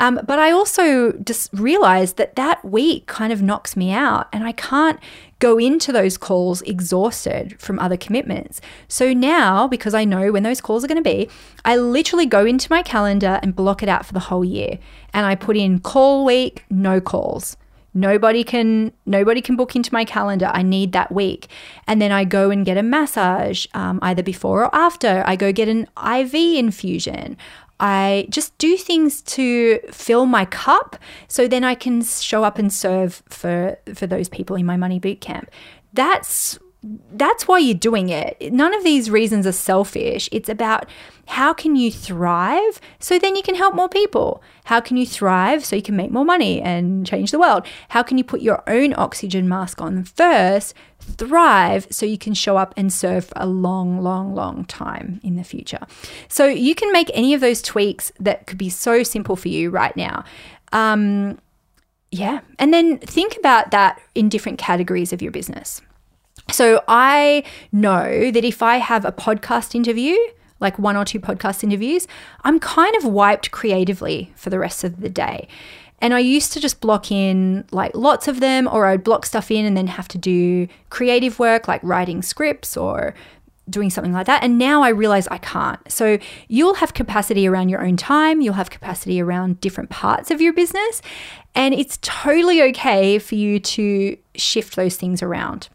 Um, 0.00 0.18
but 0.26 0.38
I 0.38 0.50
also 0.50 1.12
just 1.12 1.52
realized 1.52 2.16
that 2.16 2.34
that 2.36 2.64
week 2.64 3.06
kind 3.06 3.32
of 3.32 3.42
knocks 3.42 3.76
me 3.76 3.92
out 3.92 4.28
and 4.32 4.42
I 4.44 4.52
can't 4.52 4.98
go 5.40 5.58
into 5.58 5.92
those 5.92 6.16
calls 6.16 6.62
exhausted 6.62 7.60
from 7.60 7.78
other 7.78 7.98
commitments. 7.98 8.62
So 8.88 9.12
now, 9.12 9.68
because 9.68 9.92
I 9.92 10.04
know 10.04 10.32
when 10.32 10.42
those 10.42 10.62
calls 10.62 10.84
are 10.84 10.88
going 10.88 11.02
to 11.02 11.02
be, 11.02 11.28
I 11.66 11.76
literally 11.76 12.26
go 12.26 12.46
into 12.46 12.66
my 12.70 12.82
calendar 12.82 13.38
and 13.42 13.54
block 13.54 13.82
it 13.82 13.90
out 13.90 14.06
for 14.06 14.14
the 14.14 14.20
whole 14.20 14.44
year. 14.44 14.78
And 15.12 15.26
I 15.26 15.34
put 15.34 15.56
in 15.56 15.80
call 15.80 16.24
week, 16.24 16.64
no 16.70 17.00
calls. 17.00 17.58
Nobody 17.92 18.44
can 18.44 18.92
nobody 19.04 19.40
can 19.40 19.56
book 19.56 19.74
into 19.74 19.92
my 19.92 20.04
calendar. 20.04 20.48
I 20.54 20.62
need 20.62 20.92
that 20.92 21.10
week, 21.10 21.48
and 21.88 22.00
then 22.00 22.12
I 22.12 22.22
go 22.22 22.50
and 22.50 22.64
get 22.64 22.76
a 22.76 22.84
massage 22.84 23.66
um, 23.74 23.98
either 24.00 24.22
before 24.22 24.64
or 24.64 24.72
after. 24.74 25.24
I 25.26 25.34
go 25.34 25.52
get 25.52 25.68
an 25.68 25.88
IV 25.96 26.34
infusion. 26.34 27.36
I 27.80 28.26
just 28.28 28.56
do 28.58 28.76
things 28.76 29.22
to 29.22 29.80
fill 29.90 30.26
my 30.26 30.44
cup, 30.44 30.96
so 31.28 31.48
then 31.48 31.64
I 31.64 31.74
can 31.74 32.02
show 32.02 32.44
up 32.44 32.58
and 32.58 32.72
serve 32.72 33.22
for 33.28 33.78
for 33.94 34.06
those 34.06 34.28
people 34.28 34.54
in 34.56 34.66
my 34.66 34.76
money 34.76 34.98
boot 34.98 35.20
camp. 35.20 35.50
That's 35.92 36.58
that's 36.82 37.46
why 37.46 37.58
you're 37.58 37.74
doing 37.74 38.08
it. 38.08 38.52
None 38.52 38.74
of 38.74 38.84
these 38.84 39.10
reasons 39.10 39.46
are 39.46 39.52
selfish. 39.52 40.28
It's 40.32 40.48
about 40.48 40.86
how 41.26 41.52
can 41.52 41.76
you 41.76 41.92
thrive 41.92 42.80
so 42.98 43.18
then 43.18 43.36
you 43.36 43.42
can 43.42 43.54
help 43.54 43.74
more 43.74 43.88
people? 43.88 44.42
How 44.64 44.80
can 44.80 44.96
you 44.96 45.06
thrive 45.06 45.64
so 45.64 45.76
you 45.76 45.82
can 45.82 45.94
make 45.94 46.10
more 46.10 46.24
money 46.24 46.60
and 46.62 47.06
change 47.06 47.32
the 47.32 47.38
world? 47.38 47.66
How 47.90 48.02
can 48.02 48.16
you 48.16 48.24
put 48.24 48.40
your 48.40 48.62
own 48.66 48.94
oxygen 48.96 49.46
mask 49.46 49.80
on 49.82 50.04
first, 50.04 50.74
thrive 51.00 51.86
so 51.90 52.06
you 52.06 52.18
can 52.18 52.32
show 52.32 52.56
up 52.56 52.72
and 52.78 52.90
serve 52.90 53.30
a 53.36 53.46
long, 53.46 54.02
long, 54.02 54.34
long 54.34 54.64
time 54.64 55.20
in 55.22 55.36
the 55.36 55.44
future? 55.44 55.86
So 56.28 56.46
you 56.46 56.74
can 56.74 56.92
make 56.92 57.10
any 57.12 57.34
of 57.34 57.42
those 57.42 57.60
tweaks 57.60 58.10
that 58.18 58.46
could 58.46 58.58
be 58.58 58.70
so 58.70 59.02
simple 59.02 59.36
for 59.36 59.48
you 59.48 59.68
right 59.68 59.96
now. 59.96 60.24
Um, 60.72 61.38
yeah. 62.10 62.40
And 62.58 62.72
then 62.72 62.98
think 62.98 63.36
about 63.36 63.70
that 63.70 64.00
in 64.14 64.30
different 64.30 64.58
categories 64.58 65.12
of 65.12 65.20
your 65.20 65.30
business. 65.30 65.82
So 66.52 66.82
I 66.88 67.44
know 67.72 68.30
that 68.30 68.44
if 68.44 68.62
I 68.62 68.76
have 68.76 69.04
a 69.04 69.12
podcast 69.12 69.74
interview, 69.74 70.16
like 70.60 70.78
one 70.78 70.96
or 70.96 71.04
two 71.04 71.20
podcast 71.20 71.64
interviews, 71.64 72.06
I'm 72.44 72.60
kind 72.60 72.94
of 72.96 73.04
wiped 73.04 73.50
creatively 73.50 74.32
for 74.36 74.50
the 74.50 74.58
rest 74.58 74.84
of 74.84 75.00
the 75.00 75.08
day. 75.08 75.48
And 76.02 76.14
I 76.14 76.18
used 76.18 76.52
to 76.54 76.60
just 76.60 76.80
block 76.80 77.10
in 77.12 77.64
like 77.72 77.94
lots 77.94 78.26
of 78.28 78.40
them, 78.40 78.68
or 78.68 78.86
I'd 78.86 79.04
block 79.04 79.26
stuff 79.26 79.50
in 79.50 79.64
and 79.64 79.76
then 79.76 79.86
have 79.86 80.08
to 80.08 80.18
do 80.18 80.66
creative 80.88 81.38
work 81.38 81.68
like 81.68 81.82
writing 81.82 82.22
scripts 82.22 82.76
or 82.76 83.14
doing 83.68 83.90
something 83.90 84.12
like 84.12 84.26
that. 84.26 84.42
And 84.42 84.58
now 84.58 84.82
I 84.82 84.88
realize 84.88 85.28
I 85.28 85.38
can't. 85.38 85.80
So 85.90 86.18
you'll 86.48 86.74
have 86.74 86.94
capacity 86.94 87.46
around 87.46 87.68
your 87.68 87.84
own 87.84 87.96
time, 87.96 88.40
you'll 88.40 88.54
have 88.54 88.70
capacity 88.70 89.20
around 89.20 89.60
different 89.60 89.90
parts 89.90 90.30
of 90.30 90.40
your 90.40 90.52
business. 90.52 91.02
And 91.54 91.74
it's 91.74 91.98
totally 92.02 92.62
okay 92.62 93.18
for 93.18 93.34
you 93.34 93.60
to 93.60 94.16
shift 94.34 94.76
those 94.76 94.96
things 94.96 95.22
around 95.22 95.68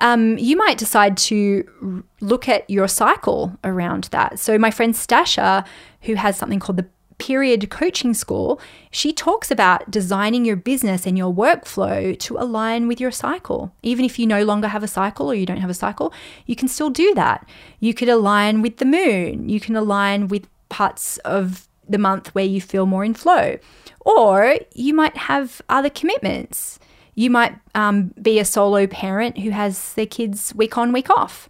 um, 0.00 0.38
you 0.38 0.56
might 0.56 0.78
decide 0.78 1.16
to 1.18 2.04
look 2.20 2.48
at 2.48 2.68
your 2.68 2.88
cycle 2.88 3.58
around 3.64 4.04
that. 4.04 4.38
So, 4.38 4.58
my 4.58 4.70
friend 4.70 4.94
Stasha, 4.94 5.64
who 6.02 6.14
has 6.14 6.36
something 6.36 6.60
called 6.60 6.78
the 6.78 6.88
period 7.18 7.68
coaching 7.68 8.14
school, 8.14 8.60
she 8.90 9.12
talks 9.12 9.50
about 9.50 9.90
designing 9.90 10.44
your 10.44 10.56
business 10.56 11.06
and 11.06 11.16
your 11.18 11.32
workflow 11.32 12.18
to 12.18 12.38
align 12.38 12.88
with 12.88 12.98
your 12.98 13.10
cycle. 13.10 13.72
Even 13.82 14.04
if 14.04 14.18
you 14.18 14.26
no 14.26 14.42
longer 14.42 14.68
have 14.68 14.82
a 14.82 14.88
cycle 14.88 15.30
or 15.30 15.34
you 15.34 15.46
don't 15.46 15.58
have 15.58 15.70
a 15.70 15.74
cycle, 15.74 16.12
you 16.46 16.56
can 16.56 16.66
still 16.66 16.90
do 16.90 17.14
that. 17.14 17.46
You 17.78 17.92
could 17.92 18.08
align 18.08 18.62
with 18.62 18.78
the 18.78 18.86
moon, 18.86 19.48
you 19.48 19.60
can 19.60 19.76
align 19.76 20.28
with 20.28 20.48
parts 20.70 21.18
of 21.18 21.68
the 21.86 21.98
month 21.98 22.34
where 22.34 22.44
you 22.44 22.60
feel 22.60 22.86
more 22.86 23.04
in 23.04 23.14
flow, 23.14 23.58
or 24.00 24.56
you 24.74 24.94
might 24.94 25.16
have 25.16 25.60
other 25.68 25.90
commitments. 25.90 26.78
You 27.14 27.30
might 27.30 27.54
um, 27.74 28.14
be 28.20 28.38
a 28.38 28.44
solo 28.44 28.86
parent 28.86 29.38
who 29.38 29.50
has 29.50 29.94
their 29.94 30.06
kids 30.06 30.54
week 30.54 30.78
on, 30.78 30.92
week 30.92 31.10
off. 31.10 31.48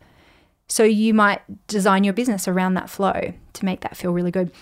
So 0.68 0.84
you 0.84 1.12
might 1.14 1.40
design 1.66 2.04
your 2.04 2.14
business 2.14 2.46
around 2.46 2.74
that 2.74 2.88
flow 2.88 3.32
to 3.52 3.64
make 3.64 3.80
that 3.80 3.96
feel 3.96 4.12
really 4.12 4.30
good. 4.30 4.52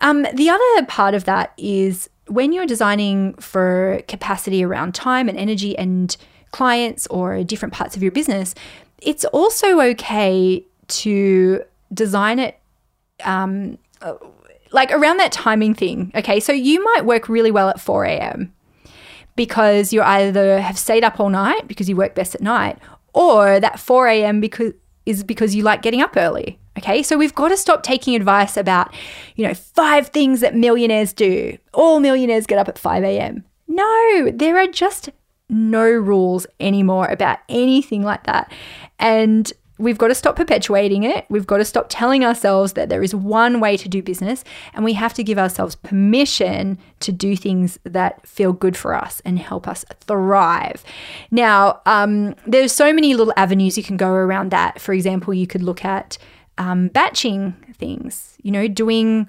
Um, 0.00 0.26
the 0.34 0.50
other 0.50 0.86
part 0.86 1.14
of 1.14 1.24
that 1.24 1.52
is 1.56 2.08
when 2.26 2.52
you're 2.52 2.66
designing 2.66 3.34
for 3.34 4.02
capacity 4.08 4.64
around 4.64 4.94
time 4.94 5.28
and 5.28 5.38
energy 5.38 5.76
and 5.76 6.16
clients 6.50 7.06
or 7.08 7.42
different 7.44 7.74
parts 7.74 7.96
of 7.96 8.02
your 8.02 8.12
business, 8.12 8.54
it's 9.00 9.24
also 9.26 9.80
okay 9.80 10.64
to 10.88 11.62
design 11.92 12.38
it 12.38 12.58
um, 13.24 13.78
like 14.72 14.90
around 14.92 15.18
that 15.18 15.32
timing 15.32 15.74
thing. 15.74 16.12
Okay, 16.14 16.40
so 16.40 16.52
you 16.52 16.82
might 16.84 17.04
work 17.04 17.28
really 17.28 17.50
well 17.50 17.68
at 17.68 17.80
4 17.80 18.04
a.m. 18.04 18.52
because 19.36 19.92
you 19.92 20.02
either 20.02 20.60
have 20.60 20.78
stayed 20.78 21.04
up 21.04 21.20
all 21.20 21.30
night 21.30 21.66
because 21.68 21.88
you 21.88 21.96
work 21.96 22.14
best 22.14 22.34
at 22.34 22.40
night, 22.40 22.78
or 23.14 23.60
that 23.60 23.80
4 23.80 24.08
a.m. 24.08 24.40
because 24.40 24.72
is 25.04 25.24
because 25.24 25.54
you 25.54 25.62
like 25.62 25.82
getting 25.82 26.00
up 26.00 26.16
early. 26.16 26.58
Okay, 26.78 27.02
so 27.02 27.18
we've 27.18 27.34
got 27.34 27.48
to 27.48 27.56
stop 27.56 27.82
taking 27.82 28.14
advice 28.14 28.56
about, 28.56 28.94
you 29.36 29.46
know, 29.46 29.52
five 29.52 30.08
things 30.08 30.40
that 30.40 30.54
millionaires 30.54 31.12
do. 31.12 31.58
All 31.74 32.00
millionaires 32.00 32.46
get 32.46 32.58
up 32.58 32.68
at 32.68 32.78
5 32.78 33.04
a.m. 33.04 33.44
No, 33.68 34.30
there 34.32 34.56
are 34.58 34.66
just 34.66 35.10
no 35.50 35.84
rules 35.84 36.46
anymore 36.60 37.06
about 37.08 37.40
anything 37.48 38.02
like 38.02 38.24
that. 38.24 38.50
And 38.98 39.52
we've 39.82 39.98
got 39.98 40.08
to 40.08 40.14
stop 40.14 40.36
perpetuating 40.36 41.02
it. 41.02 41.26
We've 41.28 41.46
got 41.46 41.58
to 41.58 41.64
stop 41.64 41.86
telling 41.88 42.24
ourselves 42.24 42.74
that 42.74 42.88
there 42.88 43.02
is 43.02 43.14
one 43.14 43.60
way 43.60 43.76
to 43.76 43.88
do 43.88 44.02
business, 44.02 44.44
and 44.72 44.84
we 44.84 44.92
have 44.94 45.12
to 45.14 45.24
give 45.24 45.38
ourselves 45.38 45.74
permission 45.74 46.78
to 47.00 47.12
do 47.12 47.36
things 47.36 47.78
that 47.84 48.26
feel 48.26 48.52
good 48.52 48.76
for 48.76 48.94
us 48.94 49.20
and 49.24 49.38
help 49.38 49.66
us 49.66 49.84
thrive. 50.00 50.84
Now, 51.30 51.80
um, 51.84 52.34
there's 52.46 52.72
so 52.72 52.92
many 52.92 53.14
little 53.14 53.34
avenues 53.36 53.76
you 53.76 53.84
can 53.84 53.96
go 53.96 54.10
around 54.10 54.50
that. 54.52 54.80
For 54.80 54.94
example, 54.94 55.34
you 55.34 55.46
could 55.46 55.62
look 55.62 55.84
at 55.84 56.16
um, 56.58 56.88
batching 56.88 57.54
things. 57.76 58.38
You 58.42 58.52
know, 58.52 58.68
doing 58.68 59.28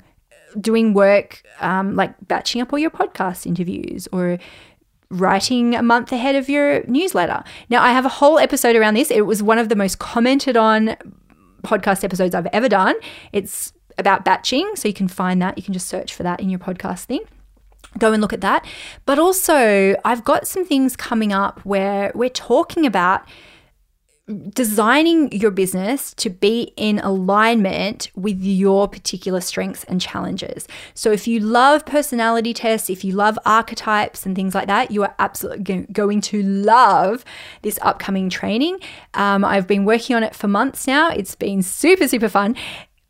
doing 0.62 0.94
work 0.94 1.42
um, 1.62 1.96
like 1.96 2.14
batching 2.28 2.62
up 2.62 2.72
all 2.72 2.78
your 2.78 2.92
podcast 2.92 3.48
interviews 3.48 4.08
or 4.12 4.38
writing 5.14 5.76
a 5.76 5.84
month 5.84 6.12
ahead 6.12 6.36
of 6.36 6.50
your 6.50 6.84
newsletter. 6.86 7.44
Now, 7.70 7.84
I 7.84 7.92
have 7.92 8.06
a 8.06 8.10
whole 8.10 8.40
episode 8.40 8.76
around 8.76 8.96
this. 8.96 9.12
It 9.12 9.26
was 9.26 9.42
one 9.44 9.58
of 9.58 9.70
the 9.70 9.76
most 9.76 10.00
commented 10.00 10.58
on 10.58 10.96
podcast 11.64 12.04
episodes 12.04 12.36
I've 12.36 12.48
ever 12.48 12.68
done. 12.68 12.96
It's 13.32 13.74
about 13.98 14.26
batching, 14.26 14.76
so 14.76 14.88
you 14.88 14.94
can 14.94 15.08
find 15.08 15.42
that. 15.42 15.58
You 15.58 15.64
can 15.64 15.74
just 15.74 15.88
search 15.88 16.14
for 16.14 16.24
that 16.24 16.40
in 16.40 16.50
your 16.50 16.60
podcast 16.60 17.06
thing. 17.06 17.22
Go 17.98 18.12
and 18.12 18.22
look 18.22 18.34
at 18.34 18.42
that. 18.42 18.66
But 19.06 19.20
also, 19.20 19.96
I've 20.04 20.24
got 20.24 20.48
some 20.48 20.66
things 20.66 20.96
coming 20.96 21.32
up 21.32 21.64
where 21.64 22.12
we're 22.16 22.30
talking 22.30 22.86
about 22.86 23.24
designing 24.28 25.30
your 25.34 25.52
business 25.52 26.14
to 26.14 26.30
be 26.30 26.72
in 26.78 27.00
alignment 27.00 28.10
with 28.16 28.42
your 28.42 28.88
particular 28.88 29.42
strengths 29.42 29.84
and 29.84 30.00
challenges. 30.00 30.66
So, 30.94 31.12
if 31.12 31.28
you 31.28 31.42
love 31.42 31.86
personality 31.86 32.54
tests, 32.54 32.90
if 32.90 33.04
you 33.04 33.14
love 33.14 33.38
archetypes 33.46 34.26
and 34.26 34.34
things 34.34 34.56
like 34.56 34.68
that, 34.68 34.92
you 34.92 35.04
are 35.04 35.14
absolutely 35.20 35.86
going 35.92 36.22
to 36.22 36.42
love 36.42 37.26
this 37.64 37.78
upcoming 37.82 38.30
training. 38.30 38.80
Um, 39.14 39.44
I've 39.44 39.68
been 39.68 39.84
working 39.84 40.16
on 40.16 40.24
it 40.24 40.36
for 40.36 40.48
months 40.48 40.88
now, 40.88 41.10
it's 41.10 41.36
been 41.36 41.62
super, 41.62 42.08
super 42.08 42.30
fun. 42.30 42.56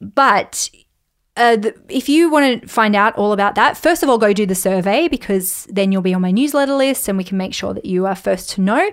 But 0.02 0.70
uh, 1.38 1.58
the, 1.58 1.76
if 1.90 2.10
you 2.10 2.32
want 2.32 2.62
to 2.62 2.68
find 2.68 2.96
out 2.96 3.16
all 3.16 3.34
about 3.34 3.54
that, 3.56 3.78
first 3.78 4.02
of 4.02 4.10
all, 4.10 4.18
go 4.18 4.34
do 4.34 4.48
the 4.48 4.56
survey 4.56 5.08
because 5.08 5.66
then 5.70 5.92
you'll 5.92 6.02
be 6.02 6.14
on 6.14 6.22
my 6.22 6.32
newsletter 6.32 6.74
list 6.74 7.08
and 7.08 7.20
we 7.20 7.24
can 7.24 7.38
make 7.38 7.54
sure 7.54 7.74
that 7.74 7.86
you 7.86 8.08
are 8.08 8.16
first 8.16 8.50
to 8.52 8.62
know. 8.62 8.92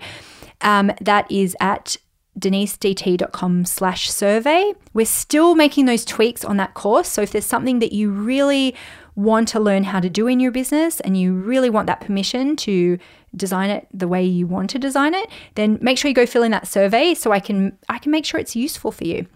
Um, 0.61 0.93
that 1.01 1.31
is 1.31 1.57
at 1.59 1.97
denisedt.com 2.39 3.65
slash 3.65 4.11
survey. 4.11 4.73
We're 4.93 5.07
still 5.07 5.55
making 5.55 5.87
those 5.87 6.05
tweaks 6.05 6.45
on 6.45 6.57
that 6.59 6.75
course. 6.75 7.09
So 7.09 7.23
if 7.23 7.33
there's 7.33 7.47
something 7.47 7.81
that 7.81 7.93
you 7.93 8.11
really 8.11 8.75
want 9.17 9.49
to 9.49 9.61
learn 9.61 9.85
how 9.85 10.01
to 10.01 10.09
do 10.09 10.27
in 10.27 10.41
your 10.41 10.53
business 10.53 11.01
and 11.01 11.19
you 11.19 11.35
really 11.35 11.69
want 11.69 11.87
that 11.87 12.01
permission 12.01 12.57
to 12.57 12.99
design 13.37 13.71
it 13.71 13.87
the 13.93 14.09
way 14.09 14.25
you 14.25 14.47
want 14.47 14.71
to 14.71 14.79
design 14.79 15.15
it, 15.15 15.29
then 15.55 15.79
make 15.81 15.99
sure 15.99 16.09
you 16.09 16.15
go 16.15 16.27
fill 16.27 16.43
in 16.43 16.51
that 16.53 16.67
survey 16.67 17.15
so 17.15 17.33
I 17.33 17.41
can 17.41 17.77
I 17.89 17.99
can 17.99 18.11
make 18.11 18.25
sure 18.25 18.41
it's 18.41 18.57
useful 18.57 18.93
for 18.93 19.05
you. 19.05 19.27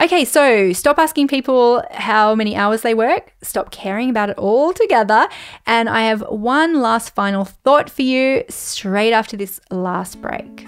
Okay, 0.00 0.24
so 0.24 0.72
stop 0.72 0.98
asking 0.98 1.28
people 1.28 1.82
how 1.90 2.34
many 2.34 2.54
hours 2.54 2.82
they 2.82 2.94
work, 2.94 3.32
stop 3.42 3.70
caring 3.70 4.10
about 4.10 4.30
it 4.30 4.38
altogether, 4.38 5.26
and 5.66 5.88
I 5.88 6.02
have 6.02 6.20
one 6.28 6.80
last 6.80 7.14
final 7.14 7.44
thought 7.44 7.90
for 7.90 8.02
you 8.02 8.44
straight 8.48 9.12
after 9.12 9.36
this 9.36 9.60
last 9.70 10.20
break. 10.20 10.66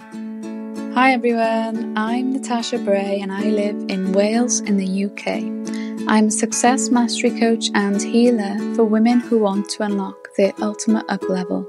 Hi 0.97 1.13
everyone, 1.13 1.93
I'm 1.95 2.33
Natasha 2.33 2.79
Bray 2.79 3.21
and 3.21 3.31
I 3.31 3.51
live 3.51 3.85
in 3.91 4.13
Wales 4.13 4.61
in 4.61 4.79
the 4.79 5.05
UK. 5.05 6.09
I'm 6.09 6.29
a 6.29 6.31
success 6.31 6.89
mastery 6.89 7.39
coach 7.39 7.67
and 7.75 8.01
healer 8.01 8.57
for 8.75 8.85
women 8.85 9.21
who 9.21 9.39
want 9.39 9.69
to 9.69 9.83
unlock 9.83 10.35
their 10.39 10.55
ultimate 10.63 11.05
up 11.11 11.29
level. 11.29 11.69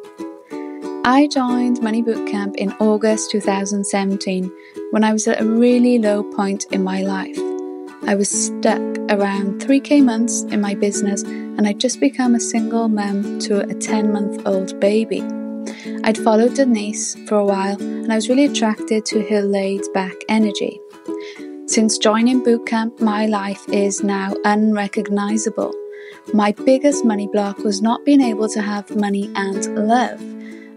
I 1.03 1.27
joined 1.29 1.81
Money 1.81 2.01
Bootcamp 2.01 2.55
in 2.55 2.71
August 2.79 3.29
2017 3.31 4.49
when 4.91 5.03
I 5.03 5.11
was 5.11 5.27
at 5.27 5.41
a 5.41 5.45
really 5.45 5.99
low 5.99 6.23
point 6.23 6.63
in 6.71 6.81
my 6.81 7.01
life. 7.01 7.37
I 8.07 8.15
was 8.15 8.29
stuck 8.29 8.79
around 9.09 9.59
3k 9.59 10.05
months 10.05 10.43
in 10.43 10.61
my 10.61 10.73
business 10.73 11.23
and 11.23 11.67
I'd 11.67 11.81
just 11.81 11.99
become 11.99 12.33
a 12.33 12.39
single 12.39 12.87
mum 12.87 13.39
to 13.39 13.59
a 13.59 13.73
10 13.73 14.13
month 14.13 14.47
old 14.47 14.79
baby. 14.79 15.21
I'd 16.03 16.17
followed 16.17 16.55
Denise 16.55 17.15
for 17.27 17.35
a 17.35 17.45
while 17.45 17.81
and 17.81 18.11
I 18.11 18.15
was 18.15 18.29
really 18.29 18.45
attracted 18.45 19.05
to 19.05 19.27
her 19.29 19.41
laid 19.41 19.83
back 19.93 20.15
energy. 20.29 20.79
Since 21.67 21.97
joining 21.97 22.43
bootcamp, 22.43 23.01
my 23.01 23.25
life 23.25 23.61
is 23.69 24.03
now 24.03 24.33
unrecognizable. 24.45 25.73
My 26.33 26.51
biggest 26.51 27.03
money 27.03 27.27
block 27.27 27.57
was 27.59 27.81
not 27.81 28.05
being 28.05 28.21
able 28.21 28.47
to 28.49 28.61
have 28.61 28.95
money 28.95 29.31
and 29.35 29.87
love, 29.87 30.21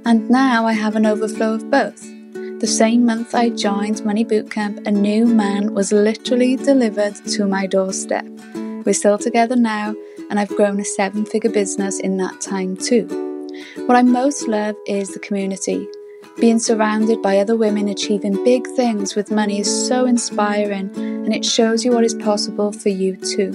and 0.05 0.29
now 0.29 0.66
I 0.66 0.72
have 0.72 0.96
an 0.96 1.07
overflow 1.07 1.55
of 1.55 1.70
both. 1.70 2.00
The 2.61 2.66
same 2.66 3.07
month 3.07 3.35
I 3.35 3.50
joined 3.50 4.05
Money 4.05 4.24
Bootcamp, 4.24 4.87
a 4.87 4.90
new 4.90 5.26
man 5.26 5.72
was 5.72 5.92
literally 5.92 6.57
delivered 6.57 7.14
to 7.29 7.46
my 7.46 7.66
doorstep. 7.66 8.26
We're 8.85 8.92
still 8.92 9.16
together 9.16 9.57
now, 9.57 9.94
and 10.29 10.38
I've 10.38 10.55
grown 10.57 10.79
a 10.81 10.85
seven 10.85 11.24
figure 11.24 11.50
business 11.50 12.00
in 12.00 12.16
that 12.18 12.40
time 12.40 12.76
too. 12.76 13.30
What 13.87 13.97
I 13.97 14.03
most 14.03 14.49
love 14.49 14.77
is 14.87 15.13
the 15.13 15.19
community. 15.19 15.87
Being 16.39 16.59
surrounded 16.59 17.21
by 17.21 17.39
other 17.39 17.57
women 17.57 17.89
achieving 17.89 18.45
big 18.45 18.67
things 18.69 19.15
with 19.15 19.31
money 19.31 19.61
is 19.61 19.89
so 19.89 20.07
inspiring 20.07 20.91
and 20.97 21.35
it 21.35 21.45
shows 21.45 21.85
you 21.85 21.93
what 21.93 22.05
is 22.05 22.15
possible 22.15 22.73
for 22.73 22.89
you 22.89 23.17
too. 23.17 23.51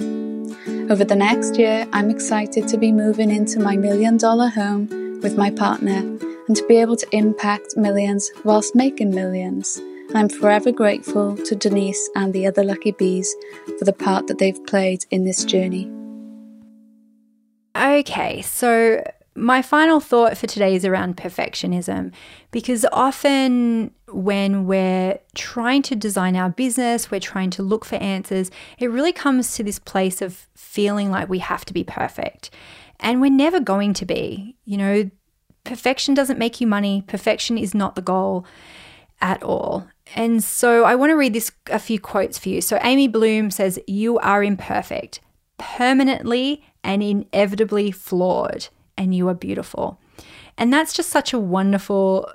Over 0.88 1.04
the 1.04 1.16
next 1.16 1.58
year, 1.58 1.86
I'm 1.92 2.10
excited 2.10 2.68
to 2.68 2.78
be 2.78 2.92
moving 2.92 3.30
into 3.30 3.58
my 3.58 3.76
million 3.76 4.16
dollar 4.18 4.48
home 4.48 4.88
with 5.20 5.36
my 5.36 5.50
partner 5.50 5.98
and 6.46 6.56
to 6.56 6.66
be 6.68 6.76
able 6.76 6.96
to 6.96 7.08
impact 7.10 7.76
millions 7.76 8.30
whilst 8.44 8.76
making 8.76 9.10
millions. 9.10 9.80
I'm 10.14 10.28
forever 10.28 10.70
grateful 10.70 11.36
to 11.36 11.56
Denise 11.56 12.08
and 12.14 12.32
the 12.32 12.46
other 12.46 12.62
lucky 12.62 12.92
bees 12.92 13.34
for 13.78 13.84
the 13.84 13.92
part 13.92 14.28
that 14.28 14.38
they've 14.38 14.64
played 14.66 15.04
in 15.10 15.24
this 15.24 15.44
journey. 15.44 15.90
Okay, 17.76 18.42
so 18.42 19.02
my 19.36 19.62
final 19.62 20.00
thought 20.00 20.36
for 20.36 20.46
today 20.46 20.74
is 20.74 20.84
around 20.84 21.16
perfectionism 21.16 22.12
because 22.50 22.86
often 22.92 23.92
when 24.08 24.66
we're 24.66 25.18
trying 25.34 25.82
to 25.82 25.96
design 25.96 26.36
our 26.36 26.50
business, 26.50 27.10
we're 27.10 27.20
trying 27.20 27.50
to 27.50 27.62
look 27.62 27.84
for 27.84 27.96
answers, 27.96 28.50
it 28.78 28.90
really 28.90 29.12
comes 29.12 29.54
to 29.54 29.62
this 29.62 29.78
place 29.78 30.22
of 30.22 30.48
feeling 30.54 31.10
like 31.10 31.28
we 31.28 31.38
have 31.38 31.64
to 31.66 31.72
be 31.72 31.84
perfect. 31.84 32.50
And 32.98 33.20
we're 33.20 33.30
never 33.30 33.60
going 33.60 33.92
to 33.94 34.06
be. 34.06 34.56
You 34.64 34.78
know, 34.78 35.10
perfection 35.64 36.14
doesn't 36.14 36.38
make 36.38 36.60
you 36.60 36.66
money, 36.66 37.04
perfection 37.06 37.58
is 37.58 37.74
not 37.74 37.94
the 37.94 38.02
goal 38.02 38.46
at 39.20 39.42
all. 39.42 39.86
And 40.14 40.42
so 40.42 40.84
I 40.84 40.94
want 40.94 41.10
to 41.10 41.16
read 41.16 41.32
this 41.32 41.50
a 41.70 41.78
few 41.78 41.98
quotes 41.98 42.38
for 42.38 42.48
you. 42.48 42.60
So 42.60 42.78
Amy 42.82 43.08
Bloom 43.08 43.50
says, 43.50 43.78
"You 43.86 44.18
are 44.18 44.44
imperfect, 44.44 45.20
permanently 45.58 46.62
and 46.84 47.02
inevitably 47.02 47.90
flawed." 47.90 48.68
And 48.96 49.14
you 49.14 49.28
are 49.28 49.34
beautiful. 49.34 50.00
And 50.58 50.72
that's 50.72 50.92
just 50.92 51.10
such 51.10 51.32
a 51.32 51.38
wonderful 51.38 52.30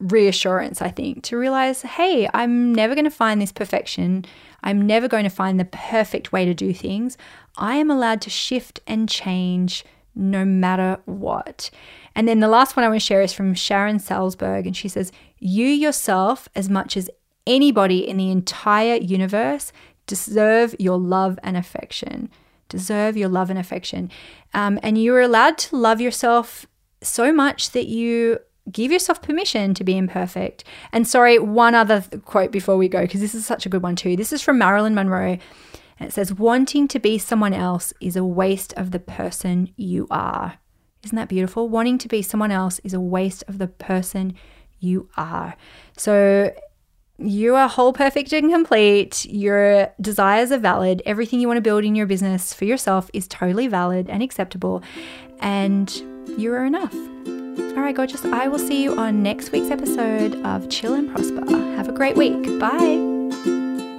reassurance, 0.00 0.80
I 0.80 0.90
think, 0.90 1.24
to 1.24 1.36
realize 1.36 1.82
hey, 1.82 2.28
I'm 2.32 2.72
never 2.72 2.94
going 2.94 3.04
to 3.04 3.10
find 3.10 3.40
this 3.40 3.52
perfection. 3.52 4.24
I'm 4.62 4.86
never 4.86 5.08
going 5.08 5.24
to 5.24 5.30
find 5.30 5.58
the 5.58 5.64
perfect 5.64 6.32
way 6.32 6.44
to 6.44 6.54
do 6.54 6.72
things. 6.72 7.16
I 7.56 7.76
am 7.76 7.90
allowed 7.90 8.20
to 8.22 8.30
shift 8.30 8.80
and 8.86 9.08
change 9.08 9.84
no 10.14 10.44
matter 10.44 11.00
what. 11.04 11.70
And 12.14 12.26
then 12.26 12.40
the 12.40 12.48
last 12.48 12.76
one 12.76 12.84
I 12.84 12.88
want 12.88 13.00
to 13.00 13.06
share 13.06 13.22
is 13.22 13.32
from 13.32 13.54
Sharon 13.54 13.98
Salzberg, 13.98 14.66
and 14.66 14.76
she 14.76 14.88
says, 14.88 15.12
You 15.38 15.66
yourself, 15.66 16.48
as 16.54 16.68
much 16.68 16.96
as 16.96 17.08
anybody 17.46 18.06
in 18.06 18.16
the 18.16 18.30
entire 18.30 18.96
universe, 18.96 19.72
deserve 20.06 20.74
your 20.78 20.98
love 20.98 21.38
and 21.42 21.56
affection. 21.56 22.30
Deserve 22.68 23.16
your 23.16 23.28
love 23.28 23.50
and 23.50 23.58
affection. 23.58 24.10
Um, 24.54 24.78
and 24.82 24.98
you 24.98 25.14
are 25.14 25.20
allowed 25.20 25.58
to 25.58 25.76
love 25.76 26.00
yourself 26.00 26.66
so 27.02 27.32
much 27.32 27.70
that 27.70 27.86
you 27.86 28.38
give 28.70 28.92
yourself 28.92 29.22
permission 29.22 29.74
to 29.74 29.84
be 29.84 29.96
imperfect. 29.96 30.64
And 30.92 31.06
sorry, 31.06 31.38
one 31.38 31.74
other 31.74 32.04
quote 32.24 32.52
before 32.52 32.76
we 32.76 32.88
go, 32.88 33.02
because 33.02 33.20
this 33.20 33.34
is 33.34 33.46
such 33.46 33.66
a 33.66 33.68
good 33.68 33.82
one 33.82 33.96
too. 33.96 34.16
This 34.16 34.32
is 34.32 34.42
from 34.42 34.58
Marilyn 34.58 34.94
Monroe. 34.94 35.38
And 36.00 36.08
it 36.08 36.12
says, 36.12 36.32
Wanting 36.32 36.88
to 36.88 36.98
be 36.98 37.18
someone 37.18 37.54
else 37.54 37.92
is 38.00 38.16
a 38.16 38.24
waste 38.24 38.72
of 38.74 38.90
the 38.90 38.98
person 38.98 39.72
you 39.76 40.06
are. 40.10 40.58
Isn't 41.04 41.16
that 41.16 41.28
beautiful? 41.28 41.68
Wanting 41.68 41.98
to 41.98 42.08
be 42.08 42.22
someone 42.22 42.50
else 42.50 42.80
is 42.80 42.94
a 42.94 43.00
waste 43.00 43.44
of 43.48 43.58
the 43.58 43.68
person 43.68 44.34
you 44.80 45.08
are. 45.16 45.56
So 45.96 46.52
you 47.18 47.56
are 47.56 47.68
whole, 47.68 47.92
perfect, 47.92 48.32
and 48.32 48.50
complete. 48.50 49.24
Your 49.26 49.92
desires 50.00 50.52
are 50.52 50.58
valid. 50.58 51.02
Everything 51.04 51.40
you 51.40 51.48
want 51.48 51.58
to 51.58 51.62
build 51.62 51.84
in 51.84 51.94
your 51.94 52.06
business 52.06 52.54
for 52.54 52.64
yourself 52.64 53.10
is 53.12 53.26
totally 53.26 53.66
valid 53.66 54.08
and 54.08 54.22
acceptable. 54.22 54.82
And 55.40 55.90
you 56.36 56.52
are 56.52 56.64
enough. 56.64 56.94
All 56.94 57.82
right, 57.84 57.94
gorgeous. 57.94 58.24
I 58.24 58.48
will 58.48 58.58
see 58.58 58.82
you 58.82 58.96
on 58.96 59.22
next 59.22 59.50
week's 59.50 59.70
episode 59.70 60.34
of 60.44 60.68
Chill 60.68 60.94
and 60.94 61.10
Prosper. 61.10 61.44
Have 61.76 61.88
a 61.88 61.92
great 61.92 62.16
week. 62.16 62.58
Bye. 62.58 63.18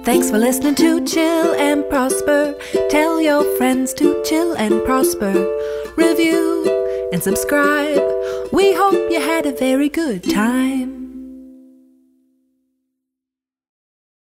Thanks 0.02 0.30
for 0.30 0.38
listening 0.38 0.74
to 0.76 1.04
Chill 1.04 1.54
and 1.54 1.86
Prosper. 1.90 2.54
Tell 2.88 3.20
your 3.20 3.44
friends 3.58 3.92
to 3.94 4.22
chill 4.24 4.54
and 4.54 4.82
prosper. 4.84 5.32
Review 5.96 7.08
and 7.12 7.22
subscribe. 7.22 8.00
We 8.50 8.72
hope 8.72 9.10
you 9.10 9.20
had 9.20 9.44
a 9.44 9.52
very 9.52 9.90
good 9.90 10.24
time. 10.24 10.99